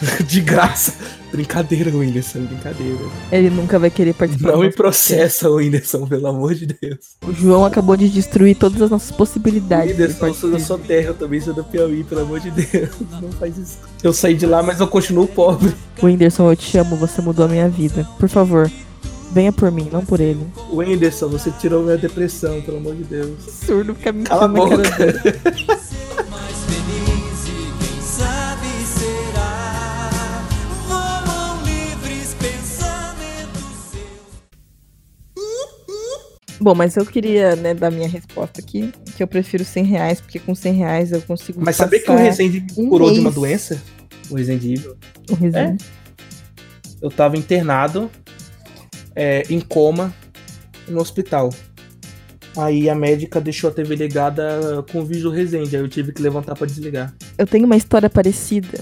De 0.26 0.40
graça. 0.40 0.94
Brincadeira, 1.30 1.90
Whindersson, 1.90 2.40
brincadeira. 2.40 2.98
Ele 3.30 3.50
nunca 3.50 3.78
vai 3.78 3.90
querer 3.90 4.14
participar. 4.14 4.52
Não 4.52 4.58
do 4.58 4.64
me 4.64 4.72
processa, 4.72 5.50
Whindersson, 5.50 6.06
pelo 6.06 6.26
amor 6.26 6.54
de 6.54 6.66
Deus. 6.66 6.98
podcast. 7.20 7.26
O 7.26 7.32
João 7.34 7.64
acabou 7.64 7.96
de 7.96 8.08
destruir 8.08 8.56
todas 8.56 8.80
as 8.80 8.90
nossas 8.90 9.10
possibilidades. 9.12 9.94
de 9.94 10.02
Whindersson, 10.02 10.26
eu 10.26 10.34
sou 10.34 10.50
da 10.50 10.58
sua 10.58 10.78
terra, 10.78 11.08
eu 11.08 11.14
também 11.14 11.40
sou 11.40 11.52
da 11.52 11.62
Piauí, 11.62 12.02
pelo 12.04 12.22
amor 12.22 12.40
de 12.40 12.50
Deus. 12.50 12.90
Não 13.20 13.30
faz 13.32 13.58
isso. 13.58 13.78
Eu 14.02 14.12
saí 14.12 14.34
de 14.34 14.46
lá, 14.46 14.62
mas 14.62 14.80
eu 14.80 14.88
continuo 14.88 15.26
pobre. 15.26 15.74
Whindersson, 16.02 16.50
eu 16.50 16.56
te 16.56 16.78
amo, 16.78 16.96
você 16.96 17.20
mudou 17.20 17.44
a 17.44 17.48
minha 17.48 17.68
vida. 17.68 18.08
Por 18.18 18.28
favor, 18.28 18.70
venha 19.30 19.52
por 19.52 19.70
mim, 19.70 19.88
não 19.92 20.04
por 20.04 20.20
ele. 20.20 20.46
Whindersson, 20.72 21.28
você 21.28 21.50
tirou 21.50 21.82
minha 21.82 21.98
depressão, 21.98 22.62
pelo 22.62 22.78
amor 22.78 22.94
de 22.94 23.04
Deus. 23.04 23.32
Absurdo 23.46 23.94
ficar 23.94 24.12
me 24.12 24.24
Cala 24.24 24.44
a 24.44 24.48
na 24.48 24.68
cara 24.68 25.12
dele. 25.12 25.38
Bom, 36.60 36.74
mas 36.74 36.96
eu 36.96 37.06
queria, 37.06 37.54
né, 37.56 37.72
dar 37.72 37.90
minha 37.90 38.08
resposta 38.08 38.60
aqui, 38.60 38.92
que 39.16 39.22
eu 39.22 39.26
prefiro 39.28 39.64
100 39.64 39.84
reais, 39.84 40.20
porque 40.20 40.38
com 40.40 40.54
100 40.54 40.72
reais 40.74 41.12
eu 41.12 41.22
consigo 41.22 41.60
Mas 41.64 41.76
sabia 41.76 42.00
que 42.02 42.10
o 42.10 42.16
Resende 42.16 42.66
um 42.76 42.88
curou 42.88 43.12
de 43.12 43.20
uma 43.20 43.24
mês. 43.30 43.34
doença? 43.34 43.82
O 44.28 44.34
Resende 44.34 44.72
Evil. 44.74 44.96
o 45.30 45.34
Resende. 45.34 45.84
Eu 47.00 47.10
tava 47.10 47.36
internado, 47.36 48.10
é, 49.14 49.44
em 49.48 49.60
coma, 49.60 50.12
no 50.88 51.00
hospital. 51.00 51.50
Aí 52.56 52.90
a 52.90 52.94
médica 52.94 53.40
deixou 53.40 53.70
a 53.70 53.72
TV 53.72 53.94
ligada 53.94 54.84
com 54.90 54.98
o 55.00 55.04
vídeo 55.06 55.24
do 55.24 55.30
Resende, 55.30 55.76
aí 55.76 55.82
eu 55.82 55.88
tive 55.88 56.12
que 56.12 56.20
levantar 56.20 56.56
pra 56.56 56.66
desligar. 56.66 57.14
Eu 57.36 57.46
tenho 57.46 57.66
uma 57.66 57.76
história 57.76 58.10
parecida, 58.10 58.80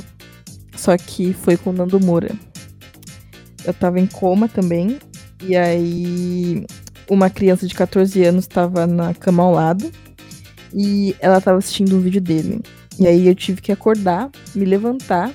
só 0.75 0.97
que 0.97 1.35
foi 1.35 1.59
com 1.59 1.71
o 1.71 1.73
Nando 1.75 2.01
Moura. 2.01 2.31
Eu 3.67 3.75
tava 3.75 4.01
em 4.01 4.07
coma 4.07 4.49
também, 4.49 4.99
e 5.43 5.55
aí 5.57 6.65
uma 7.09 7.31
criança 7.31 7.66
de 7.66 7.75
14 7.75 8.25
anos 8.25 8.47
tava 8.47 8.87
na 8.87 9.14
cama 9.14 9.42
ao 9.42 9.53
lado, 9.53 9.90
e 10.75 11.14
ela 11.21 11.40
tava 11.40 11.59
assistindo 11.59 11.97
um 11.97 12.01
vídeo 12.01 12.21
dele. 12.21 12.61
E 12.99 13.07
aí 13.07 13.27
eu 13.27 13.35
tive 13.35 13.61
que 13.61 13.73
acordar, 13.73 14.31
me 14.55 14.64
levantar, 14.64 15.35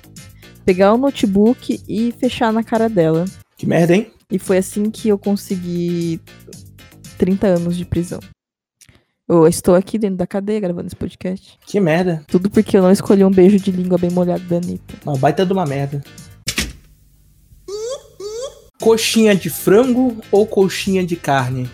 pegar 0.66 0.94
o 0.94 0.98
notebook 0.98 1.82
e 1.88 2.12
fechar 2.14 2.52
na 2.52 2.64
cara 2.64 2.90
dela. 2.90 3.26
Que 3.58 3.68
merda, 3.68 3.96
hein? 3.96 4.12
E 4.32 4.40
foi 4.40 4.58
assim 4.58 4.90
que 4.90 5.10
eu 5.10 5.18
consegui 5.18 6.20
30 7.18 7.48
anos 7.48 7.78
de 7.78 7.86
prisão. 7.86 8.20
Eu 9.28 9.48
estou 9.48 9.76
aqui 9.76 9.98
dentro 9.98 10.18
da 10.18 10.28
cadeia 10.28 10.60
gravando 10.60 10.88
esse 10.88 10.96
podcast. 10.96 11.58
Que 11.66 11.80
merda. 11.80 12.24
Tudo 12.28 12.50
porque 12.50 12.78
eu 12.78 12.82
não 12.82 12.92
escolhi 12.92 13.24
um 13.24 13.32
beijo 13.32 13.58
de 13.60 13.72
língua 13.72 13.98
bem 13.98 14.10
molhado 14.10 14.44
da 14.44 14.58
Anitta. 14.58 14.96
Uma 15.06 15.18
baita 15.18 15.46
de 15.46 15.54
uma 15.54 15.66
merda. 15.66 16.02
Coxinha 18.82 19.34
de 19.36 19.48
frango 19.48 20.18
ou 20.32 20.46
coxinha 20.48 21.06
de 21.06 21.16
carne? 21.16 21.70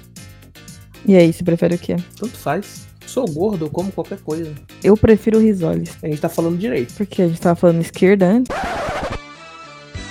E 1.06 1.16
aí, 1.16 1.32
você 1.32 1.42
prefere 1.42 1.76
o 1.76 1.80
quê? 1.80 1.96
Tanto 2.20 2.38
faz. 2.38 2.86
Sou 3.06 3.26
gordo, 3.26 3.64
eu 3.66 3.70
como 3.70 3.90
qualquer 3.94 4.20
coisa. 4.20 4.54
Eu 4.84 4.98
prefiro 4.98 5.40
risoles. 5.40 5.98
A 6.04 6.08
gente 6.08 6.20
tá 6.20 6.28
falando 6.28 6.58
direito. 6.58 6.94
Porque 6.96 7.22
a 7.22 7.28
gente 7.30 7.40
tava 7.40 7.56
falando 7.56 7.80
esquerda 7.80 8.26
antes. 8.28 8.54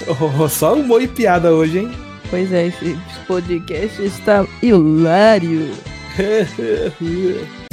Oh, 0.08 0.48
só 0.48 0.74
humor 0.74 1.02
e 1.02 1.08
piada 1.08 1.52
hoje, 1.52 1.80
hein? 1.80 1.90
Pois 2.30 2.50
é, 2.50 2.68
esse 2.68 2.96
podcast 3.26 4.02
está 4.02 4.46
hilário. 4.62 5.72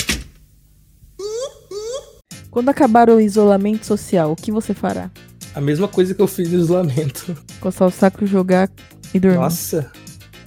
Quando 2.52 2.68
acabar 2.68 3.10
o 3.10 3.22
isolamento 3.22 3.86
social, 3.86 4.34
o 4.34 4.36
que 4.36 4.52
você 4.52 4.74
fará? 4.74 5.10
A 5.56 5.62
mesma 5.62 5.88
coisa 5.88 6.14
que 6.14 6.22
eu 6.22 6.28
fiz 6.28 6.52
no 6.52 6.60
isolamento. 6.60 7.38
Coçar 7.62 7.88
o 7.88 7.92
saco, 7.92 8.26
jogar 8.26 8.70
e 9.14 9.20
dormir. 9.20 9.38
Nossa. 9.38 9.92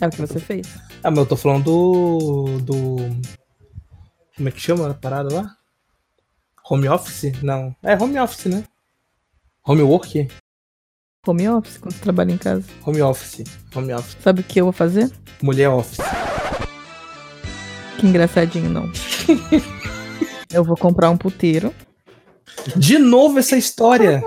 É 0.00 0.06
o 0.06 0.10
que 0.10 0.20
você 0.20 0.38
fez. 0.38 0.66
Ah, 1.02 1.10
mas 1.10 1.18
eu 1.18 1.26
tô 1.26 1.36
falando 1.36 1.64
do. 1.64 2.58
do. 2.60 2.96
Como 4.36 4.48
é 4.48 4.52
que 4.52 4.60
chama 4.60 4.90
a 4.90 4.94
parada 4.94 5.34
lá? 5.34 5.56
Home 6.68 6.88
office? 6.88 7.32
Não. 7.42 7.74
É 7.82 7.96
home 7.96 8.18
office, 8.18 8.46
né? 8.46 8.64
Homework? 9.64 10.28
Home 11.26 11.48
office, 11.48 11.78
quando 11.78 11.94
você 11.94 12.00
trabalha 12.00 12.32
em 12.32 12.38
casa. 12.38 12.64
Home 12.84 13.02
office. 13.02 13.42
Home 13.74 13.92
office. 13.92 14.16
Sabe 14.20 14.42
o 14.42 14.44
que 14.44 14.60
eu 14.60 14.66
vou 14.66 14.72
fazer? 14.72 15.10
Mulher 15.42 15.68
office. 15.70 15.98
Que 17.98 18.06
engraçadinho, 18.06 18.70
não. 18.70 18.90
eu 20.52 20.62
vou 20.62 20.76
comprar 20.76 21.10
um 21.10 21.16
puteiro. 21.16 21.74
De 22.76 22.98
novo 22.98 23.38
essa 23.38 23.56
história! 23.56 24.22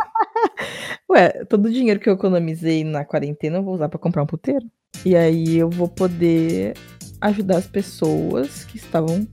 Ué, 1.11 1.29
todo 1.45 1.65
o 1.65 1.71
dinheiro 1.71 1.99
que 1.99 2.07
eu 2.07 2.13
economizei 2.13 2.83
na 2.83 3.03
quarentena 3.03 3.57
eu 3.57 3.63
vou 3.63 3.73
usar 3.73 3.89
pra 3.89 3.97
comprar 3.97 4.21
um 4.21 4.27
puteiro. 4.27 4.65
E 5.03 5.15
aí 5.15 5.57
eu 5.57 5.69
vou 5.69 5.87
poder 5.87 6.73
ajudar 7.21 7.57
as 7.57 7.67
pessoas 7.67 8.63
que 8.65 8.77
estavam 8.77 9.27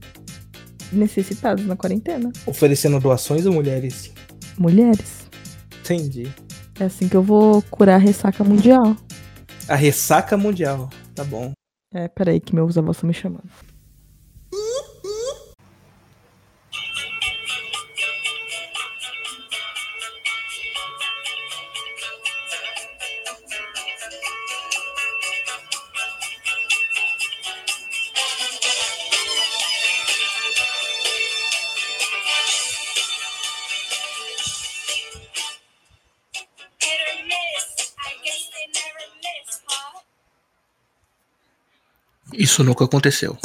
necessitadas 0.91 1.65
na 1.65 1.75
quarentena. 1.75 2.31
Oferecendo 2.45 2.99
doações 2.99 3.45
a 3.45 3.51
mulheres. 3.51 4.11
Mulheres. 4.57 5.29
Entendi. 5.81 6.33
É 6.79 6.85
assim 6.85 7.07
que 7.07 7.15
eu 7.15 7.23
vou 7.23 7.61
curar 7.63 7.95
a 7.95 7.99
ressaca 7.99 8.43
mundial. 8.43 8.95
A 9.67 9.75
ressaca 9.75 10.35
mundial. 10.35 10.89
Tá 11.13 11.23
bom. 11.23 11.51
É, 11.93 12.07
peraí 12.07 12.39
que 12.39 12.55
meus 12.55 12.77
avós 12.77 12.97
estão 12.97 13.07
me 13.07 13.13
chamando. 13.13 13.49
Isso 42.57 42.63
nunca 42.63 42.85
aconteceu. 42.85 43.37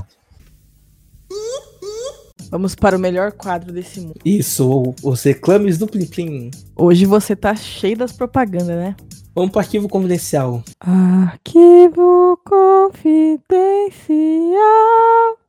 Vamos 2.51 2.75
para 2.75 2.97
o 2.97 2.99
melhor 2.99 3.33
quadro 3.33 3.71
desse 3.71 4.01
mundo. 4.01 4.19
Isso, 4.25 4.95
os 5.03 5.23
reclames 5.23 5.77
do 5.77 5.87
Plim 5.87 6.07
Plim. 6.07 6.51
Hoje 6.75 7.05
você 7.05 7.37
tá 7.37 7.55
cheio 7.55 7.95
das 7.95 8.11
propagandas, 8.11 8.69
né? 8.75 8.97
Vamos 9.35 9.51
pro 9.51 9.61
arquivo 9.61 9.87
confidencial. 9.87 10.65
Arquivo 10.81 12.41
confidencial. 12.43 13.37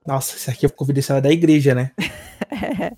Nossa, 0.06 0.36
esse 0.36 0.50
arquivo 0.50 0.74
confidencial 0.74 1.20
é 1.20 1.22
da 1.22 1.32
igreja, 1.32 1.74
né? 1.74 1.92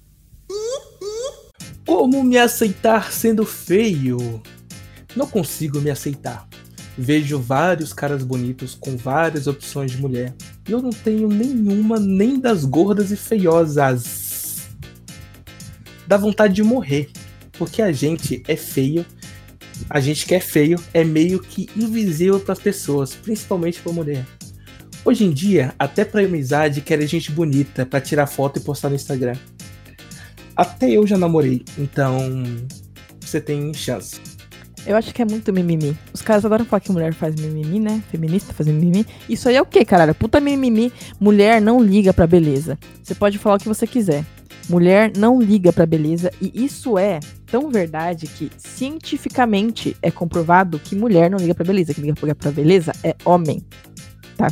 Como 1.86 2.24
me 2.24 2.40
aceitar 2.40 3.12
sendo 3.12 3.46
feio? 3.46 4.42
Não 5.16 5.28
consigo 5.28 5.80
me 5.80 5.92
aceitar. 5.92 6.48
Vejo 6.98 7.38
vários 7.40 7.94
caras 7.94 8.24
bonitos 8.24 8.74
com 8.74 8.98
várias 8.98 9.46
opções 9.48 9.92
de 9.92 10.02
mulher. 10.02 10.34
E 10.68 10.72
eu 10.72 10.82
não 10.82 10.90
tenho 10.90 11.28
nenhuma, 11.28 12.00
nem 12.00 12.40
das 12.40 12.66
gordas 12.66 13.12
e 13.12 13.16
feiosas. 13.16 14.68
Dá 16.08 16.18
vontade 16.18 16.54
de 16.54 16.64
morrer. 16.64 17.10
Porque 17.54 17.82
a 17.82 17.92
gente 17.92 18.44
é 18.48 18.56
feio. 18.56 19.06
A 19.90 20.00
gente 20.00 20.26
que 20.26 20.34
é 20.34 20.40
feio 20.40 20.80
é 20.94 21.04
meio 21.04 21.40
que 21.40 21.70
invisível 21.76 22.40
para 22.40 22.54
as 22.54 22.60
pessoas, 22.60 23.14
principalmente 23.14 23.80
para 23.80 23.92
mulher. 23.92 24.26
Hoje 25.04 25.24
em 25.24 25.32
dia, 25.32 25.76
até 25.78 26.04
pra 26.04 26.22
amizade, 26.22 26.82
querem 26.82 27.08
gente 27.08 27.32
bonita 27.32 27.86
pra 27.86 28.02
tirar 28.02 28.26
foto 28.26 28.58
e 28.58 28.62
postar 28.64 28.90
no 28.90 28.96
Instagram. 28.96 29.36
Até 30.56 30.90
eu 30.90 31.06
já 31.06 31.18
namorei, 31.18 31.64
então 31.78 32.18
você 33.20 33.40
tem 33.40 33.72
chance. 33.74 34.20
Eu 34.86 34.96
acho 34.96 35.14
que 35.14 35.22
é 35.22 35.26
muito 35.26 35.52
mimimi. 35.52 35.98
Os 36.14 36.22
caras 36.22 36.46
adoram 36.46 36.64
falar 36.64 36.80
que 36.80 36.92
mulher 36.92 37.14
faz 37.14 37.36
mimimi, 37.36 37.80
né? 37.80 38.04
Feminista 38.12 38.54
faz 38.54 38.68
mimimi. 38.68 39.06
Isso 39.28 39.50
aí 39.50 39.56
é 39.56 39.62
o 39.62 39.66
quê, 39.66 39.84
caralho? 39.84 40.14
Puta 40.14 40.40
mimimi. 40.40 40.94
Mulher 41.20 41.60
não 41.60 41.82
liga 41.82 42.14
pra 42.14 42.28
beleza. 42.28 42.78
Você 43.02 43.16
pode 43.16 43.40
falar 43.40 43.56
o 43.56 43.60
que 43.60 43.68
você 43.68 43.88
quiser. 43.88 44.24
Mulher 44.70 45.12
não 45.18 45.42
liga 45.42 45.74
pra 45.74 45.86
beleza. 45.86 46.32
E 46.40 46.52
isso 46.64 47.00
é 47.00 47.20
tão 47.48 47.72
verdade 47.72 48.28
que 48.28 48.52
cientificamente 48.58 49.98
é 50.02 50.12
comprovado 50.12 50.80
que 50.80 50.96
mulher 50.96 51.32
não 51.32 51.40
liga 51.40 51.56
pra 51.56 51.66
beleza. 51.66 51.94
Quem 51.94 52.04
liga 52.04 52.36
pra 52.36 52.52
beleza 52.52 52.92
é 53.04 53.16
homem. 53.26 53.64
Tá? 54.38 54.48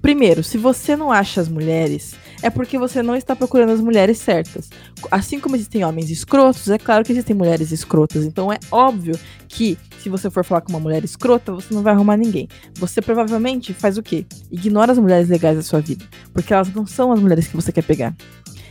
Primeiro, 0.00 0.42
se 0.42 0.58
você 0.58 0.96
não 0.96 1.12
acha 1.12 1.40
as 1.40 1.48
mulheres, 1.48 2.14
é 2.42 2.50
porque 2.50 2.76
você 2.78 3.02
não 3.02 3.14
está 3.14 3.34
procurando 3.34 3.70
as 3.70 3.80
mulheres 3.80 4.18
certas. 4.18 4.68
Assim 5.10 5.38
como 5.38 5.56
existem 5.56 5.84
homens 5.84 6.10
escrotos, 6.10 6.68
é 6.68 6.78
claro 6.78 7.04
que 7.04 7.12
existem 7.12 7.34
mulheres 7.34 7.70
escrotas. 7.70 8.24
Então 8.24 8.52
é 8.52 8.58
óbvio 8.70 9.18
que 9.48 9.78
se 9.98 10.08
você 10.08 10.28
for 10.28 10.44
falar 10.44 10.60
com 10.60 10.72
uma 10.72 10.80
mulher 10.80 11.04
escrota, 11.04 11.52
você 11.52 11.72
não 11.72 11.82
vai 11.82 11.92
arrumar 11.92 12.16
ninguém. 12.16 12.48
Você 12.74 13.00
provavelmente 13.00 13.72
faz 13.72 13.96
o 13.96 14.02
quê? 14.02 14.26
Ignora 14.50 14.92
as 14.92 14.98
mulheres 14.98 15.28
legais 15.28 15.56
da 15.56 15.62
sua 15.62 15.80
vida. 15.80 16.04
Porque 16.32 16.52
elas 16.52 16.72
não 16.74 16.86
são 16.86 17.12
as 17.12 17.20
mulheres 17.20 17.46
que 17.46 17.54
você 17.54 17.70
quer 17.70 17.84
pegar. 17.84 18.14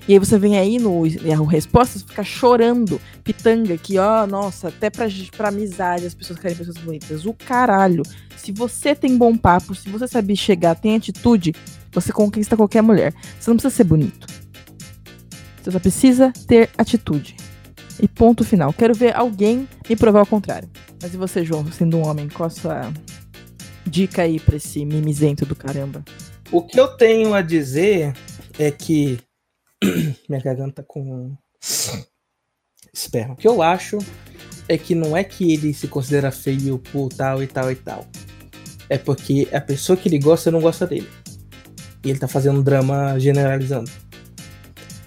E 0.08 0.14
aí 0.14 0.20
você 0.20 0.38
vem 0.38 0.58
aí 0.58 0.80
no 0.80 1.06
erro 1.06 1.46
respostas, 1.46 2.02
fica 2.02 2.24
chorando, 2.24 3.00
pitanga, 3.24 3.78
que 3.78 4.00
ó, 4.00 4.26
nossa, 4.26 4.70
até 4.70 4.90
pra, 4.90 5.06
pra 5.38 5.50
amizade 5.50 6.06
as 6.06 6.14
pessoas 6.14 6.40
querem 6.40 6.58
pessoas 6.58 6.78
bonitas. 6.78 7.26
O 7.26 7.34
caralho. 7.34 8.04
Se 8.36 8.52
você 8.52 8.96
tem 8.96 9.16
bom 9.16 9.38
papo, 9.38 9.76
se 9.76 9.88
você 9.90 10.08
sabe 10.08 10.36
chegar, 10.36 10.76
tem 10.76 10.96
atitude, 10.96 11.54
você 11.92 12.12
conquista 12.12 12.58
qualquer 12.58 12.82
mulher. 12.82 13.14
Você 13.40 13.50
não 13.50 13.58
precisa 13.58 13.76
ser 13.76 13.84
bonito. 13.84 14.28
Você 15.62 15.72
só 15.72 15.80
precisa 15.80 16.34
ter 16.48 16.70
atitude. 16.78 17.36
E 18.02 18.08
ponto 18.08 18.44
final. 18.44 18.74
Quero 18.74 18.94
ver 18.94 19.16
alguém 19.16 19.68
me 19.88 19.96
provar 19.96 20.24
o 20.24 20.28
contrário. 20.28 20.70
Mas 21.02 21.14
e 21.14 21.18
você, 21.18 21.44
João, 21.44 21.70
sendo 21.72 21.98
um 21.98 22.08
homem, 22.08 22.30
qual 22.30 22.48
a 22.48 22.50
sua 22.50 22.94
dica 23.86 24.24
aí 24.24 24.40
pra 24.40 24.56
esse 24.56 24.86
mimizento 24.86 25.46
do 25.46 25.56
caramba? 25.56 26.04
O 26.52 26.62
que 26.62 26.80
eu 26.80 26.88
tenho 26.98 27.34
a 27.34 27.42
dizer 27.42 28.14
é 28.58 28.72
que 28.72 29.20
minha 30.28 30.42
garganta 30.42 30.84
com 30.84 31.36
esperma. 32.94 33.34
O 33.34 33.38
que 33.38 33.48
eu 33.48 33.62
acho 33.62 33.98
é 34.68 34.78
que 34.78 34.96
não 34.96 35.16
é 35.16 35.24
que 35.24 35.54
ele 35.54 35.74
se 35.74 35.88
considera 35.88 36.32
feio 36.32 36.78
por 36.78 37.10
tal 37.10 37.42
e 37.42 37.48
tal 37.48 37.72
e 37.72 37.76
tal. 37.76 38.06
É 38.90 38.98
porque 38.98 39.48
a 39.52 39.62
pessoa 39.62 39.96
que 39.96 40.10
ele 40.10 40.20
gosta 40.20 40.52
não 40.52 40.60
gosta 40.60 40.86
dele. 40.86 41.08
E 42.04 42.10
ele 42.10 42.20
tá 42.20 42.28
fazendo 42.28 42.60
um 42.60 42.64
drama 42.64 43.20
generalizando. 43.20 43.90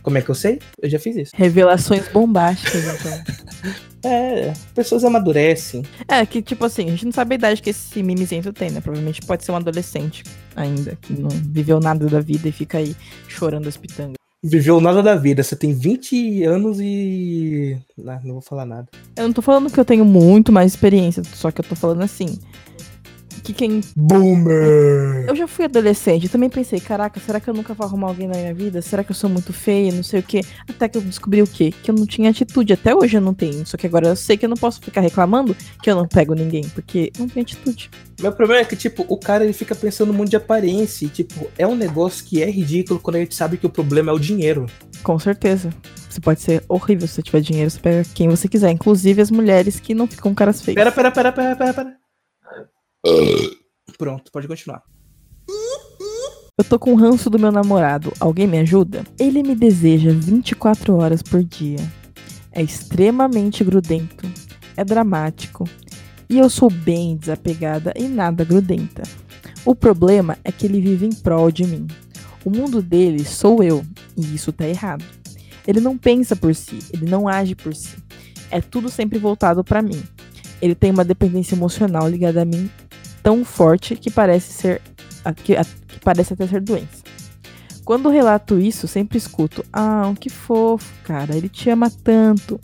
Como 0.03 0.19
é 0.19 0.23
que 0.23 0.31
eu 0.31 0.35
sei? 0.35 0.61
Eu 0.81 0.89
já 0.89 0.99
fiz 0.99 1.17
isso. 1.17 1.33
Revelações 1.35 2.07
bombásticas, 2.09 2.85
então. 2.85 3.75
É, 4.07 4.53
pessoas 4.75 5.03
amadurecem. 5.03 5.83
É, 6.07 6.27
que 6.27 6.43
tipo 6.43 6.63
assim, 6.67 6.89
a 6.89 6.91
gente 6.91 7.07
não 7.07 7.13
sabe 7.13 7.35
a 7.35 7.39
idade 7.39 7.63
que 7.63 7.71
esse 7.71 8.03
mimizento 8.03 8.53
tem, 8.53 8.71
né? 8.71 8.83
Provavelmente 8.83 9.23
pode 9.23 9.43
ser 9.45 9.53
um 9.53 9.57
adolescente 9.57 10.23
ainda, 10.55 10.95
que 11.01 11.15
não 11.15 11.31
viveu 11.31 11.81
nada 11.81 12.07
da 12.07 12.21
vida 12.21 12.47
e 12.47 12.53
fica 12.53 12.77
aí 12.77 12.95
chorando 13.27 13.67
as 13.67 13.79
pitangas. 13.79 14.17
Viveu 14.43 14.79
nada 14.79 15.03
da 15.03 15.17
vida. 15.17 15.43
Você 15.43 15.57
tem 15.57 15.73
20 15.73 16.45
anos 16.45 16.79
e. 16.79 17.79
Ah, 18.07 18.21
não 18.23 18.35
vou 18.35 18.43
falar 18.43 18.67
nada. 18.67 18.89
Eu 19.17 19.25
não 19.25 19.33
tô 19.33 19.41
falando 19.41 19.73
que 19.73 19.81
eu 19.81 19.87
tenho 19.87 20.05
muito 20.05 20.53
mais 20.53 20.73
experiência, 20.73 21.23
só 21.25 21.51
que 21.51 21.63
eu 21.63 21.65
tô 21.65 21.75
falando 21.75 22.03
assim. 22.03 22.39
Que 23.45 23.53
quem. 23.53 23.83
Boomer! 23.95 25.27
Eu 25.29 25.37
já 25.37 25.47
fui 25.47 25.67
adolescente, 25.67 26.25
eu 26.25 26.31
também 26.31 26.49
pensei, 26.49 26.81
caraca, 26.81 27.21
será 27.21 27.39
que 27.39 27.49
eu 27.49 27.53
nunca 27.53 27.75
vou 27.75 27.87
arrumar 27.87 28.09
alguém 28.09 28.27
na 28.27 28.39
minha 28.39 28.55
vida? 28.55 28.81
Será 28.81 29.05
que 29.05 29.11
eu 29.11 29.15
sou 29.15 29.29
muito 29.29 29.53
feia? 29.53 29.93
Não 29.93 30.03
sei 30.03 30.21
o 30.21 30.23
quê. 30.23 30.41
Até 30.67 30.89
que 30.89 30.97
eu 30.97 31.03
descobri 31.03 31.43
o 31.43 31.47
quê? 31.47 31.71
Que 31.83 31.91
eu 31.91 31.95
não 31.95 32.07
tinha 32.07 32.31
atitude. 32.31 32.73
Até 32.73 32.95
hoje 32.95 33.19
eu 33.19 33.21
não 33.21 33.35
tenho. 33.35 33.67
Só 33.67 33.77
que 33.77 33.87
agora 33.87 34.09
eu 34.09 34.17
sei 34.17 34.39
que 34.39 34.47
eu 34.47 34.49
não 34.49 34.57
posso 34.57 34.81
ficar 34.81 35.03
reclamando 35.03 35.55
que 35.83 35.91
eu 35.91 35.95
não 35.95 36.09
pego 36.09 36.35
ninguém, 36.35 36.63
porque 36.71 37.13
não 37.19 37.29
tem 37.29 37.43
atitude. 37.43 37.91
Meu 38.19 38.33
problema 38.33 38.63
é 38.63 38.65
que, 38.65 38.77
tipo, 38.77 39.05
o 39.09 39.19
cara 39.19 39.45
ele 39.45 39.53
fica 39.53 39.75
pensando 39.75 40.15
muito 40.15 40.31
de 40.31 40.37
aparência. 40.37 41.05
E, 41.05 41.09
tipo, 41.11 41.47
é 41.59 41.67
um 41.67 41.77
negócio 41.77 42.25
que 42.25 42.43
é 42.43 42.51
ridículo 42.51 42.99
quando 42.99 43.17
a 43.17 43.19
gente 43.19 43.35
sabe 43.35 43.59
que 43.59 43.67
o 43.67 43.71
problema 43.71 44.11
é 44.11 44.15
o 44.15 44.19
dinheiro. 44.19 44.65
Com 45.03 45.19
certeza. 45.19 45.69
Você 46.09 46.19
pode 46.19 46.41
ser 46.41 46.65
horrível 46.67 47.07
se 47.07 47.15
você 47.15 47.23
tiver 47.23 47.41
dinheiro, 47.43 47.71
você 47.71 47.79
pega 47.79 48.07
quem 48.15 48.27
você 48.27 48.49
quiser. 48.49 48.71
Inclusive 48.71 49.21
as 49.21 49.31
mulheres 49.31 49.79
que 49.79 49.95
não 49.95 50.07
ficam 50.07 50.31
com 50.31 50.35
caras 50.35 50.63
feios. 50.63 50.77
Pera, 50.77 50.91
pera, 50.91 51.11
pera, 51.11 51.31
pera, 51.31 51.57
pera, 51.57 51.75
pera. 51.75 52.04
Pronto, 53.99 54.31
pode 54.33 54.49
continuar. 54.49 54.83
Eu 56.57 56.65
tô 56.65 56.79
com 56.79 56.95
ranço 56.95 57.29
do 57.29 57.39
meu 57.39 57.51
namorado. 57.51 58.13
Alguém 58.21 58.47
me 58.47 58.59
ajuda? 58.59 59.05
Ele 59.19 59.43
me 59.43 59.55
deseja 59.57 60.13
24 60.13 60.95
horas 60.97 61.23
por 61.23 61.43
dia. 61.43 61.79
É 62.53 62.63
extremamente 62.63 63.65
grudento. 63.65 64.25
É 64.77 64.85
dramático. 64.85 65.69
E 66.29 66.39
eu 66.39 66.49
sou 66.49 66.71
bem 66.71 67.17
desapegada 67.17 67.93
e 67.97 68.05
nada 68.05 68.45
grudenta. 68.45 69.03
O 69.65 69.75
problema 69.75 70.39
é 70.45 70.53
que 70.53 70.67
ele 70.67 70.81
vive 70.81 71.07
em 71.07 71.15
prol 71.15 71.51
de 71.51 71.67
mim. 71.67 71.87
O 72.45 72.51
mundo 72.51 72.83
dele 72.83 73.25
sou 73.25 73.63
eu, 73.63 73.85
e 74.17 74.35
isso 74.35 74.53
tá 74.53 74.69
errado. 74.69 75.05
Ele 75.67 75.81
não 75.81 75.97
pensa 75.97 76.37
por 76.37 76.55
si, 76.55 76.79
ele 76.93 77.07
não 77.07 77.27
age 77.27 77.55
por 77.55 77.75
si. 77.75 77.97
É 78.51 78.61
tudo 78.61 78.89
sempre 78.91 79.19
voltado 79.19 79.65
pra 79.65 79.83
mim. 79.83 80.03
Ele 80.61 80.75
tem 80.75 80.91
uma 80.91 81.05
dependência 81.05 81.55
emocional 81.55 82.09
ligada 82.09 82.43
a 82.43 82.45
mim 82.45 82.71
tão 83.25 83.43
forte 83.43 83.97
que 83.97 84.11
parece 84.11 84.53
ser 84.53 84.83
que, 85.43 85.55
que 85.89 85.99
parece 86.01 86.35
até 86.35 86.47
ser 86.47 86.61
doença. 86.61 87.03
Quando 87.85 88.11
relato 88.11 88.61
isso, 88.61 88.87
sempre 88.87 89.17
escuto: 89.19 89.65
"Ah, 89.73 90.13
que 90.21 90.29
fofo, 90.29 90.93
cara, 91.03 91.35
ele 91.35 91.49
te 91.49 91.71
ama 91.71 91.91
tanto". 91.91 92.61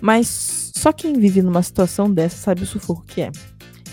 Mas 0.00 0.72
só 0.74 0.92
quem 0.92 1.14
vive 1.18 1.42
numa 1.42 1.62
situação 1.62 2.10
dessa 2.10 2.36
sabe 2.36 2.62
o 2.62 2.66
sufoco 2.66 3.04
que 3.04 3.22
é. 3.22 3.32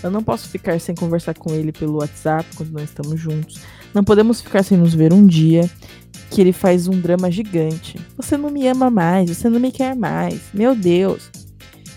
Eu 0.04 0.12
não 0.12 0.22
posso 0.22 0.48
ficar 0.50 0.80
sem 0.80 0.94
conversar 0.94 1.34
com 1.34 1.54
ele 1.54 1.72
pelo 1.72 2.00
WhatsApp 2.00 2.46
quando 2.56 2.72
não 2.72 2.84
estamos 2.84 3.20
juntos. 3.20 3.60
Não 3.94 4.04
podemos 4.04 4.42
ficar 4.42 4.62
sem 4.64 4.78
nos 4.78 4.94
ver 4.94 5.14
um 5.14 5.26
dia. 5.26 5.70
Que 6.30 6.42
ele 6.42 6.52
faz 6.52 6.88
um 6.88 7.00
drama 7.00 7.30
gigante. 7.30 8.00
Você 8.18 8.36
não 8.36 8.50
me 8.50 8.68
ama 8.68 8.90
mais, 8.90 9.30
você 9.30 9.48
não 9.48 9.60
me 9.60 9.72
quer 9.72 9.96
mais. 9.96 10.42
Meu 10.52 10.76
Deus. 10.76 11.30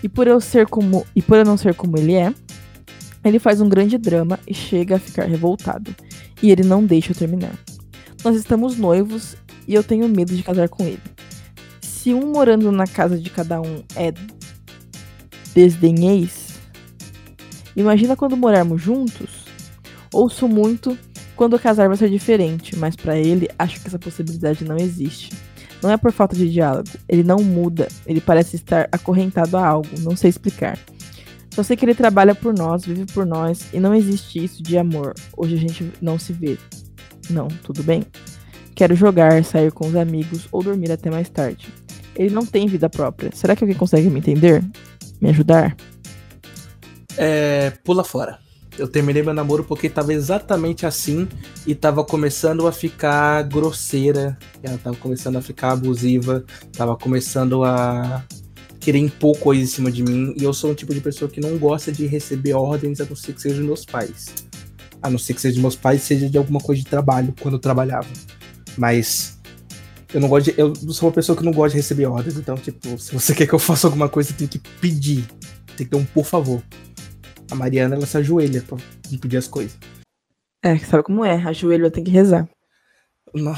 E 0.01 0.07
por 0.07 0.27
eu 0.27 0.39
ser 0.39 0.67
como 0.67 1.05
e 1.15 1.23
por 1.23 1.37
eu 1.37 1.45
não 1.45 1.57
ser 1.57 1.73
como 1.73 1.97
ele 1.97 2.13
é, 2.13 2.31
ele 3.27 3.39
faz 3.39 3.61
um 3.61 3.69
grande 3.69 3.97
drama 3.97 4.39
e 4.47 4.53
chega 4.53 4.95
a 4.95 4.99
ficar 4.99 5.25
revoltado. 5.25 5.95
E 6.41 6.51
ele 6.51 6.63
não 6.63 6.85
deixa 6.85 7.11
eu 7.11 7.15
terminar. 7.15 7.53
Nós 8.23 8.35
estamos 8.35 8.77
noivos 8.77 9.35
e 9.67 9.73
eu 9.73 9.83
tenho 9.83 10.07
medo 10.07 10.35
de 10.35 10.43
casar 10.43 10.69
com 10.69 10.83
ele. 10.83 11.01
Se 11.81 12.13
um 12.13 12.31
morando 12.31 12.71
na 12.71 12.87
casa 12.87 13.17
de 13.17 13.29
cada 13.29 13.61
um 13.61 13.83
é 13.95 14.13
desdenheis, 15.53 16.59
imagina 17.75 18.15
quando 18.15 18.37
morarmos 18.37 18.81
juntos? 18.81 19.45
Ouço 20.13 20.47
muito 20.47 20.97
quando 21.35 21.59
casar 21.59 21.87
vai 21.87 21.97
ser 21.97 22.09
diferente, 22.09 22.75
mas 22.77 22.95
pra 22.95 23.17
ele 23.17 23.47
acho 23.59 23.79
que 23.79 23.87
essa 23.87 23.99
possibilidade 23.99 24.63
não 24.63 24.77
existe. 24.77 25.31
Não 25.81 25.91
é 25.91 25.97
por 25.97 26.11
falta 26.11 26.35
de 26.35 26.49
diálogo, 26.49 26.89
ele 27.07 27.23
não 27.23 27.37
muda, 27.37 27.87
ele 28.07 28.19
parece 28.19 28.55
estar 28.55 28.89
acorrentado 28.91 29.55
a 29.57 29.65
algo, 29.65 29.89
não 29.99 30.15
sei 30.15 30.29
explicar. 30.29 30.79
Só 31.57 31.63
sei 31.63 31.75
que 31.75 31.83
ele 31.83 31.95
trabalha 31.95 32.35
por 32.35 32.53
nós, 32.53 32.85
vive 32.85 33.07
por 33.11 33.25
nós 33.25 33.65
e 33.73 33.79
não 33.79 33.95
existe 33.95 34.43
isso 34.43 34.61
de 34.61 34.77
amor. 34.77 35.15
Hoje 35.35 35.55
a 35.55 35.57
gente 35.57 35.91
não 35.99 36.19
se 36.19 36.31
vê. 36.31 36.55
Não, 37.31 37.47
tudo 37.47 37.81
bem? 37.81 38.05
Quero 38.75 38.95
jogar, 38.95 39.43
sair 39.43 39.71
com 39.71 39.87
os 39.87 39.95
amigos 39.95 40.47
ou 40.51 40.61
dormir 40.61 40.91
até 40.91 41.09
mais 41.09 41.29
tarde. 41.29 41.73
Ele 42.15 42.29
não 42.29 42.45
tem 42.45 42.67
vida 42.67 42.87
própria. 42.87 43.31
Será 43.33 43.55
que 43.55 43.63
alguém 43.63 43.75
consegue 43.75 44.07
me 44.07 44.19
entender? 44.19 44.63
Me 45.19 45.29
ajudar? 45.29 45.75
É, 47.17 47.71
pula 47.83 48.03
fora. 48.03 48.37
Eu 48.77 48.87
terminei 48.87 49.23
meu 49.23 49.33
namoro 49.33 49.63
porque 49.63 49.89
tava 49.89 50.13
exatamente 50.13 50.85
assim 50.85 51.27
e 51.65 51.73
tava 51.73 52.03
começando 52.03 52.67
a 52.67 52.71
ficar 52.71 53.41
grosseira, 53.45 54.37
ela 54.61 54.77
tava 54.77 54.95
começando 54.97 55.37
a 55.37 55.41
ficar 55.41 55.71
abusiva, 55.71 56.45
tava 56.73 56.95
começando 56.95 57.63
a 57.63 58.23
querer 58.87 58.99
impor 58.99 59.37
coisa 59.37 59.61
em 59.61 59.65
cima 59.65 59.91
de 59.91 60.01
mim 60.01 60.33
e 60.39 60.45
eu 60.45 60.53
sou 60.53 60.71
um 60.71 60.73
tipo 60.73 60.93
de 60.93 61.01
pessoa 61.01 61.29
que 61.29 61.41
não 61.41 61.57
gosta 61.57 61.91
de 61.91 62.05
receber 62.05 62.53
ordens 62.53 63.01
a 63.01 63.03
não 63.03 63.17
ser 63.17 63.33
que 63.33 63.41
seja 63.41 63.55
dos 63.55 63.65
meus 63.65 63.83
pais. 63.83 64.33
A 65.01 65.09
não 65.09 65.19
ser 65.19 65.33
que 65.33 65.41
seja 65.41 65.55
de 65.55 65.59
meus 65.59 65.75
pais, 65.75 66.01
seja 66.03 66.29
de 66.29 66.37
alguma 66.37 66.61
coisa 66.61 66.81
de 66.81 66.87
trabalho, 66.87 67.33
quando 67.41 67.55
eu 67.55 67.59
trabalhava. 67.59 68.07
Mas 68.77 69.37
eu 70.13 70.21
não 70.21 70.29
gosto 70.29 70.53
de, 70.53 70.57
eu 70.57 70.73
sou 70.93 71.09
uma 71.09 71.13
pessoa 71.13 71.37
que 71.37 71.43
não 71.43 71.51
gosta 71.51 71.71
de 71.71 71.75
receber 71.75 72.05
ordens, 72.05 72.37
então 72.37 72.55
tipo, 72.55 72.97
se 72.97 73.13
você 73.13 73.35
quer 73.35 73.45
que 73.45 73.53
eu 73.53 73.59
faça 73.59 73.87
alguma 73.87 74.07
coisa, 74.07 74.31
tem 74.31 74.47
que 74.47 74.57
pedir. 74.57 75.27
Tem 75.75 75.85
que 75.85 75.87
ter 75.87 75.97
um 75.97 76.05
por 76.05 76.23
favor. 76.23 76.63
A 77.51 77.55
Mariana, 77.55 77.95
ela 77.95 78.05
se 78.05 78.15
ajoelha 78.15 78.61
pra 78.61 78.77
pedir 79.19 79.35
as 79.35 79.49
coisas. 79.49 79.77
É, 80.63 80.77
sabe 80.77 81.03
como 81.03 81.25
é? 81.25 81.35
Ajoelho 81.43 81.91
tem 81.91 82.05
que 82.05 82.11
rezar. 82.11 82.47
Não. 83.33 83.53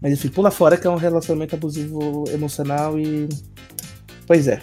Mas 0.00 0.12
enfim, 0.12 0.28
pula 0.28 0.50
fora 0.50 0.76
que 0.76 0.86
é 0.86 0.90
um 0.90 0.96
relacionamento 0.96 1.54
abusivo 1.54 2.24
emocional 2.28 2.98
e. 2.98 3.28
Pois 4.26 4.48
é. 4.48 4.60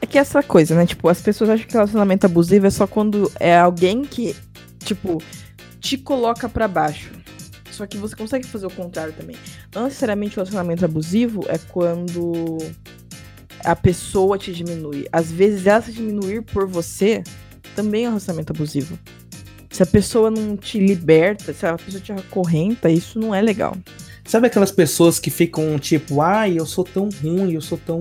É 0.00 0.06
que 0.06 0.18
essa 0.18 0.42
coisa, 0.42 0.74
né? 0.74 0.86
Tipo, 0.86 1.08
as 1.08 1.20
pessoas 1.20 1.50
acham 1.50 1.66
que 1.66 1.72
relacionamento 1.72 2.26
abusivo 2.26 2.66
é 2.66 2.70
só 2.70 2.86
quando 2.86 3.30
é 3.38 3.58
alguém 3.58 4.02
que 4.02 4.34
tipo, 4.84 5.22
te 5.80 5.96
coloca 5.96 6.48
pra 6.48 6.66
baixo. 6.66 7.10
Só 7.70 7.86
que 7.86 7.96
você 7.96 8.14
consegue 8.14 8.46
fazer 8.46 8.66
o 8.66 8.70
contrário 8.70 9.12
também. 9.12 9.36
Não 9.74 9.84
necessariamente 9.84 10.36
relacionamento 10.36 10.84
abusivo 10.84 11.44
é 11.48 11.56
quando 11.56 12.58
a 13.64 13.76
pessoa 13.76 14.36
te 14.36 14.52
diminui. 14.52 15.06
Às 15.12 15.30
vezes 15.30 15.66
ela 15.66 15.80
se 15.80 15.92
diminuir 15.92 16.42
por 16.42 16.66
você 16.66 17.22
também 17.74 18.04
é 18.04 18.08
um 18.08 18.12
relacionamento 18.12 18.52
abusivo. 18.52 18.98
Se 19.70 19.82
a 19.82 19.86
pessoa 19.86 20.30
não 20.30 20.56
te 20.56 20.78
liberta, 20.78 21.54
se 21.54 21.64
a 21.64 21.76
pessoa 21.76 22.02
te 22.02 22.12
acorrenta, 22.12 22.90
isso 22.90 23.18
não 23.18 23.34
é 23.34 23.40
legal. 23.40 23.76
Sabe 24.24 24.46
aquelas 24.46 24.70
pessoas 24.70 25.18
que 25.18 25.30
ficam 25.30 25.78
tipo, 25.78 26.20
ai, 26.20 26.58
eu 26.58 26.66
sou 26.66 26.84
tão 26.84 27.08
ruim, 27.22 27.52
eu 27.52 27.60
sou 27.60 27.78
tão. 27.78 28.00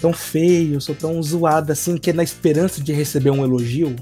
tão 0.00 0.12
feio, 0.12 0.74
eu 0.74 0.80
sou 0.80 0.94
tão 0.94 1.20
zoada 1.22 1.72
assim, 1.72 1.96
que 1.96 2.10
é 2.10 2.12
na 2.12 2.22
esperança 2.22 2.82
de 2.82 2.92
receber 2.92 3.30
um 3.30 3.42
elogio? 3.44 3.94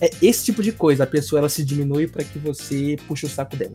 É 0.00 0.10
esse 0.22 0.44
tipo 0.46 0.62
de 0.62 0.72
coisa. 0.72 1.04
A 1.04 1.06
pessoa 1.06 1.40
ela 1.40 1.48
se 1.48 1.64
diminui 1.64 2.06
pra 2.06 2.24
que 2.24 2.38
você 2.38 2.96
puxe 3.06 3.26
o 3.26 3.28
saco 3.28 3.56
dela. 3.56 3.74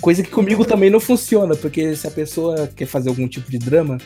Coisa 0.00 0.22
que 0.22 0.30
comigo 0.30 0.64
também 0.64 0.90
não 0.90 1.00
funciona, 1.00 1.56
porque 1.56 1.96
se 1.96 2.06
a 2.06 2.10
pessoa 2.10 2.68
quer 2.68 2.86
fazer 2.86 3.08
algum 3.08 3.26
tipo 3.26 3.50
de 3.50 3.58
drama, 3.58 3.98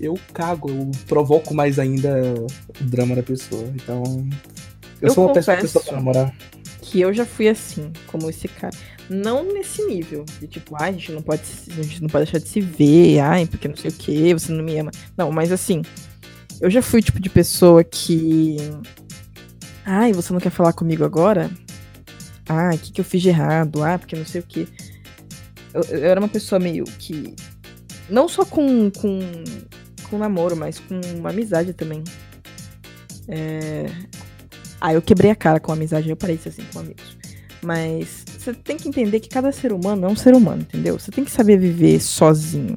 eu 0.00 0.18
cago, 0.32 0.68
eu 0.68 0.90
provoco 1.06 1.54
mais 1.54 1.78
ainda 1.78 2.20
o 2.80 2.84
drama 2.84 3.14
da 3.14 3.22
pessoa. 3.22 3.64
Então. 3.74 4.28
Eu, 5.02 5.08
Eu 5.08 5.14
sou 5.14 5.26
uma 5.26 5.34
pessoa, 5.34 5.56
confesso. 5.56 5.74
pessoa 5.74 5.84
pra 5.84 5.96
namorar. 5.96 6.34
Que 6.80 7.00
eu 7.00 7.12
já 7.12 7.26
fui 7.26 7.48
assim, 7.48 7.92
como 8.06 8.30
esse 8.30 8.48
cara. 8.48 8.74
Não 9.10 9.52
nesse 9.52 9.84
nível. 9.84 10.24
De 10.40 10.46
tipo, 10.46 10.74
ai, 10.78 10.90
a 10.90 10.92
gente 10.92 11.12
não 11.12 11.20
pode, 11.22 11.42
a 11.70 11.82
gente 11.82 12.00
não 12.00 12.08
pode 12.08 12.24
deixar 12.24 12.38
de 12.38 12.48
se 12.48 12.60
ver, 12.60 13.18
ai, 13.18 13.46
porque 13.46 13.68
não 13.68 13.76
sei 13.76 13.90
o 13.90 13.94
que, 13.94 14.32
você 14.32 14.52
não 14.52 14.64
me 14.64 14.78
ama. 14.78 14.90
Não, 15.16 15.30
mas 15.32 15.50
assim, 15.52 15.82
eu 16.60 16.70
já 16.70 16.80
fui 16.80 17.00
o 17.00 17.02
tipo 17.02 17.20
de 17.20 17.28
pessoa 17.28 17.82
que. 17.82 18.56
Ai, 19.84 20.12
você 20.12 20.32
não 20.32 20.40
quer 20.40 20.50
falar 20.50 20.72
comigo 20.72 21.04
agora? 21.04 21.50
Ai, 22.48 22.76
o 22.76 22.78
que, 22.78 22.92
que 22.92 23.00
eu 23.00 23.04
fiz 23.04 23.20
de 23.22 23.28
errado? 23.30 23.82
Ah, 23.82 23.98
porque 23.98 24.14
não 24.16 24.24
sei 24.24 24.40
o 24.40 24.44
que. 24.44 24.68
Eu, 25.74 25.82
eu 25.84 26.04
era 26.04 26.20
uma 26.20 26.28
pessoa 26.28 26.58
meio 26.60 26.84
que. 26.84 27.34
Não 28.08 28.28
só 28.28 28.44
com, 28.44 28.90
com, 28.90 29.20
com 30.08 30.18
namoro, 30.18 30.56
mas 30.56 30.78
com 30.78 31.26
amizade 31.26 31.72
também. 31.72 32.04
É, 33.28 33.86
ah, 34.84 34.92
eu 34.92 35.00
quebrei 35.00 35.30
a 35.30 35.36
cara 35.36 35.60
com 35.60 35.72
amizade, 35.72 36.10
eu 36.10 36.16
parei 36.16 36.36
de 36.36 36.42
ser 36.42 36.48
assim 36.48 36.64
com 36.72 36.80
amigos. 36.80 37.16
Mas 37.62 38.24
você 38.26 38.52
tem 38.52 38.76
que 38.76 38.88
entender 38.88 39.20
que 39.20 39.28
cada 39.28 39.52
ser 39.52 39.72
humano 39.72 40.06
é 40.06 40.08
um 40.08 40.16
ser 40.16 40.34
humano, 40.34 40.62
entendeu? 40.62 40.98
Você 40.98 41.12
tem 41.12 41.24
que 41.24 41.30
saber 41.30 41.56
viver 41.56 42.00
sozinho. 42.00 42.76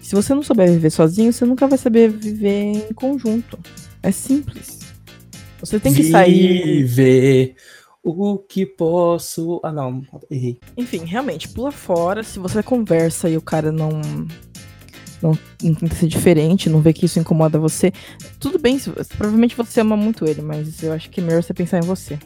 Se 0.00 0.14
você 0.14 0.32
não 0.32 0.44
souber 0.44 0.70
viver 0.70 0.90
sozinho, 0.90 1.32
você 1.32 1.44
nunca 1.44 1.66
vai 1.66 1.76
saber 1.76 2.08
viver 2.08 2.88
em 2.88 2.94
conjunto. 2.94 3.58
É 4.00 4.12
simples. 4.12 4.78
Você 5.58 5.80
tem 5.80 5.92
que 5.92 6.04
sair. 6.04 6.84
Viver 6.84 7.56
o 8.02 8.38
que 8.38 8.64
posso. 8.64 9.60
Ah, 9.64 9.72
não, 9.72 10.02
errei. 10.30 10.58
Enfim, 10.76 11.04
realmente, 11.04 11.48
pula 11.48 11.72
fora. 11.72 12.22
Se 12.22 12.38
você 12.38 12.62
conversa 12.62 13.28
e 13.28 13.36
o 13.36 13.42
cara 13.42 13.72
não. 13.72 14.00
Não, 15.22 15.38
não 15.62 15.74
tenta 15.74 15.94
ser 15.94 16.06
diferente, 16.06 16.70
não 16.70 16.80
vê 16.80 16.92
que 16.92 17.04
isso 17.04 17.18
incomoda 17.18 17.58
você. 17.58 17.92
Tudo 18.38 18.58
bem, 18.58 18.78
se 18.78 18.90
provavelmente 18.90 19.56
você 19.56 19.80
ama 19.80 19.96
muito 19.96 20.26
ele, 20.26 20.40
mas 20.40 20.82
eu 20.82 20.92
acho 20.92 21.10
que 21.10 21.20
é 21.20 21.22
melhor 21.22 21.42
você 21.42 21.52
pensar 21.52 21.78
em 21.78 21.86
você. 21.86 22.18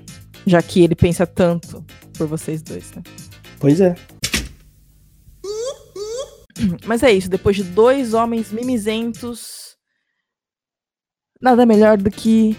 Já 0.46 0.62
que 0.62 0.82
ele 0.82 0.94
pensa 0.94 1.26
tanto 1.26 1.84
por 2.16 2.26
vocês 2.26 2.62
dois, 2.62 2.92
né? 2.92 3.02
Pois 3.58 3.80
é. 3.80 3.94
Mas 6.86 7.02
é 7.02 7.12
isso, 7.12 7.28
depois 7.28 7.56
de 7.56 7.64
dois 7.64 8.14
homens 8.14 8.52
mimizentos, 8.52 9.76
nada 11.40 11.66
melhor 11.66 11.96
do 11.98 12.10
que. 12.10 12.56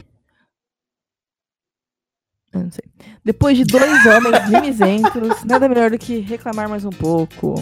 Eu 2.52 2.64
não 2.64 2.72
sei. 2.72 2.84
Depois 3.24 3.58
de 3.58 3.64
dois 3.64 4.06
homens 4.06 4.50
mimizentos, 4.50 5.44
nada 5.44 5.70
melhor 5.70 5.92
do 5.92 5.98
que 5.98 6.20
reclamar 6.20 6.70
mais 6.70 6.86
um 6.86 6.90
pouco. 6.90 7.56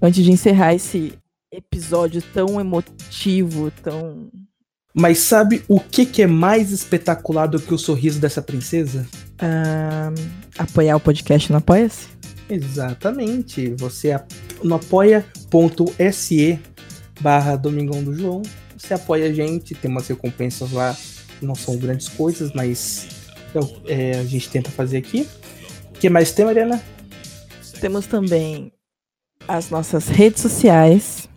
Antes 0.00 0.24
de 0.24 0.30
encerrar 0.30 0.74
esse 0.74 1.18
episódio 1.54 2.22
tão 2.32 2.60
emotivo, 2.60 3.70
tão. 3.82 4.28
Mas 4.94 5.18
sabe 5.18 5.62
o 5.68 5.80
que, 5.80 6.06
que 6.06 6.22
é 6.22 6.26
mais 6.26 6.70
espetacular 6.70 7.46
do 7.46 7.58
que 7.60 7.74
o 7.74 7.78
sorriso 7.78 8.20
dessa 8.20 8.40
princesa? 8.42 9.06
ah, 9.40 10.12
apoiar 10.58 10.96
o 10.96 11.00
podcast 11.00 11.50
no 11.50 11.58
Apoia-se? 11.58 12.06
Exatamente. 12.48 13.74
Você 13.76 14.12
ap- 14.12 14.30
no 14.62 14.74
apoia.se 14.76 16.60
barra 17.20 17.56
Domingão 17.56 18.02
do 18.04 18.14
João. 18.14 18.42
Você 18.76 18.94
apoia 18.94 19.26
a 19.26 19.32
gente, 19.32 19.74
tem 19.74 19.90
umas 19.90 20.06
recompensas 20.08 20.70
lá, 20.72 20.96
não 21.40 21.54
são 21.54 21.76
grandes 21.76 22.08
coisas, 22.08 22.52
mas 22.52 23.08
é 23.86 23.92
é, 24.12 24.18
a 24.18 24.24
gente 24.24 24.48
tenta 24.50 24.70
fazer 24.70 24.98
aqui. 24.98 25.26
O 25.94 25.98
que 25.98 26.08
mais 26.10 26.32
tem, 26.32 26.44
Mariana? 26.44 26.82
Temos 27.80 28.06
também 28.06 28.72
as 29.48 29.70
nossas 29.70 30.08
redes 30.08 30.40
sociais. 30.42 31.28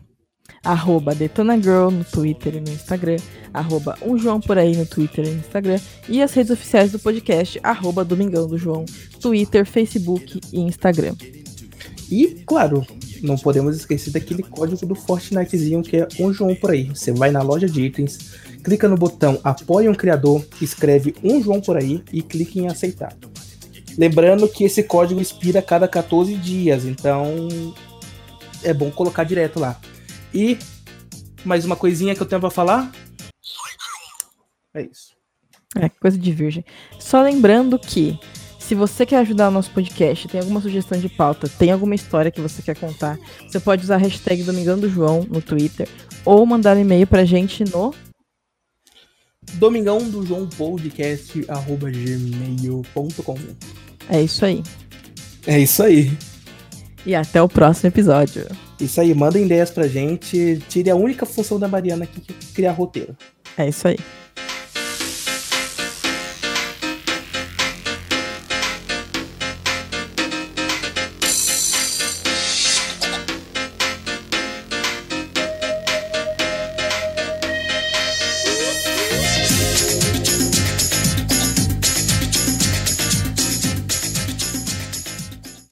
Arroba 0.68 1.16
DetonaGirl 1.16 1.90
no 1.92 2.04
Twitter 2.04 2.58
e 2.58 2.60
no 2.60 2.70
Instagram. 2.70 3.16
Arroba 3.54 3.98
um 4.02 4.18
João 4.18 4.42
por 4.42 4.58
aí 4.58 4.76
no 4.76 4.86
Twitter 4.86 5.26
e 5.26 5.30
no 5.30 5.40
Instagram. 5.40 5.80
E 6.10 6.22
as 6.22 6.34
redes 6.34 6.52
oficiais 6.52 6.92
do 6.92 7.00
podcast, 7.00 7.58
arroba 7.64 8.04
Domingão 8.04 8.46
do 8.46 8.58
João, 8.58 8.84
Twitter, 9.22 9.66
Facebook 9.66 10.42
e 10.52 10.60
Instagram. 10.60 11.16
E, 12.12 12.44
claro, 12.46 12.86
não 13.22 13.38
podemos 13.38 13.78
esquecer 13.78 14.12
daquele 14.12 14.44
código 14.44 14.86
do 14.86 14.94
Fortnitezinho 14.94 15.82
que 15.82 15.96
é 15.96 16.08
um 16.20 16.34
João 16.34 16.54
por 16.54 16.72
aí. 16.72 16.90
Você 16.90 17.14
vai 17.14 17.32
na 17.32 17.42
loja 17.42 17.68
de 17.68 17.84
itens, 17.84 18.34
clica 18.62 18.90
no 18.90 18.98
botão 18.98 19.40
Apoie 19.46 19.88
um 19.88 19.96
Criador, 19.96 20.46
escreve 20.62 21.16
um 21.24 21.42
João 21.42 21.62
por 21.62 21.78
aí 21.78 22.04
e 22.12 22.22
clique 22.22 22.60
em 22.60 22.68
aceitar. 22.68 23.16
Lembrando 23.98 24.50
que 24.50 24.66
esse 24.66 24.84
código 24.84 25.22
expira 25.22 25.60
a 25.60 25.64
cada 25.64 25.88
14 25.88 26.36
dias, 26.36 26.84
então 26.84 27.48
é 28.64 28.74
bom 28.74 28.92
colocar 28.92 29.24
direto 29.24 29.62
lá. 29.62 29.80
E 30.38 30.56
mais 31.44 31.66
uma 31.66 31.76
coisinha 31.76 32.14
que 32.14 32.22
eu 32.22 32.28
tenho 32.28 32.40
pra 32.40 32.52
falar. 32.52 32.92
É 34.72 34.84
isso. 34.84 35.16
É, 35.76 35.90
coisa 35.90 36.16
de 36.16 36.32
virgem. 36.32 36.64
Só 37.00 37.24
lembrando 37.24 37.80
que, 37.80 38.20
se 38.60 38.76
você 38.76 39.04
quer 39.04 39.18
ajudar 39.18 39.48
o 39.48 39.52
nosso 39.52 39.72
podcast, 39.72 40.28
tem 40.28 40.40
alguma 40.40 40.62
sugestão 40.62 41.00
de 41.00 41.10
pauta, 41.10 41.50
tem 41.50 41.72
alguma 41.72 41.96
história 41.96 42.30
que 42.30 42.40
você 42.40 42.62
quer 42.62 42.78
contar, 42.78 43.18
você 43.48 43.60
pode 43.60 43.82
usar 43.82 43.96
a 43.96 43.98
hashtag 43.98 44.44
Domingão 44.44 44.78
do 44.78 44.88
João 44.88 45.26
no 45.28 45.42
Twitter 45.42 45.90
ou 46.24 46.46
mandar 46.46 46.78
um 46.78 46.82
e-mail 46.82 47.08
pra 47.08 47.26
gente 47.26 47.64
no 47.64 47.92
Domingão 49.54 49.98
do 50.08 50.24
João 50.24 50.46
Podcast 50.46 51.46
arroba 51.48 51.90
gmail.com. 51.90 53.38
É 54.08 54.22
isso 54.22 54.46
aí. 54.46 54.62
É 55.48 55.60
isso 55.60 55.82
aí. 55.82 56.16
E 57.08 57.16
até 57.16 57.42
o 57.42 57.50
próximo 57.50 57.88
episódio. 57.88 58.46
Isso 58.80 59.02
aí, 59.02 59.14
manda 59.14 59.40
ideias 59.40 59.72
pra 59.72 59.88
gente. 59.88 60.62
Tire 60.70 60.90
a 60.90 60.96
única 60.96 61.26
função 61.26 61.60
da 61.60 61.68
Mariana 61.68 62.04
aqui 62.04 62.22
que 62.22 62.32
é 62.32 62.54
criar 62.54 62.72
roteiro. 62.72 63.16
É 63.58 63.68
isso 63.68 63.88
aí. 63.88 63.98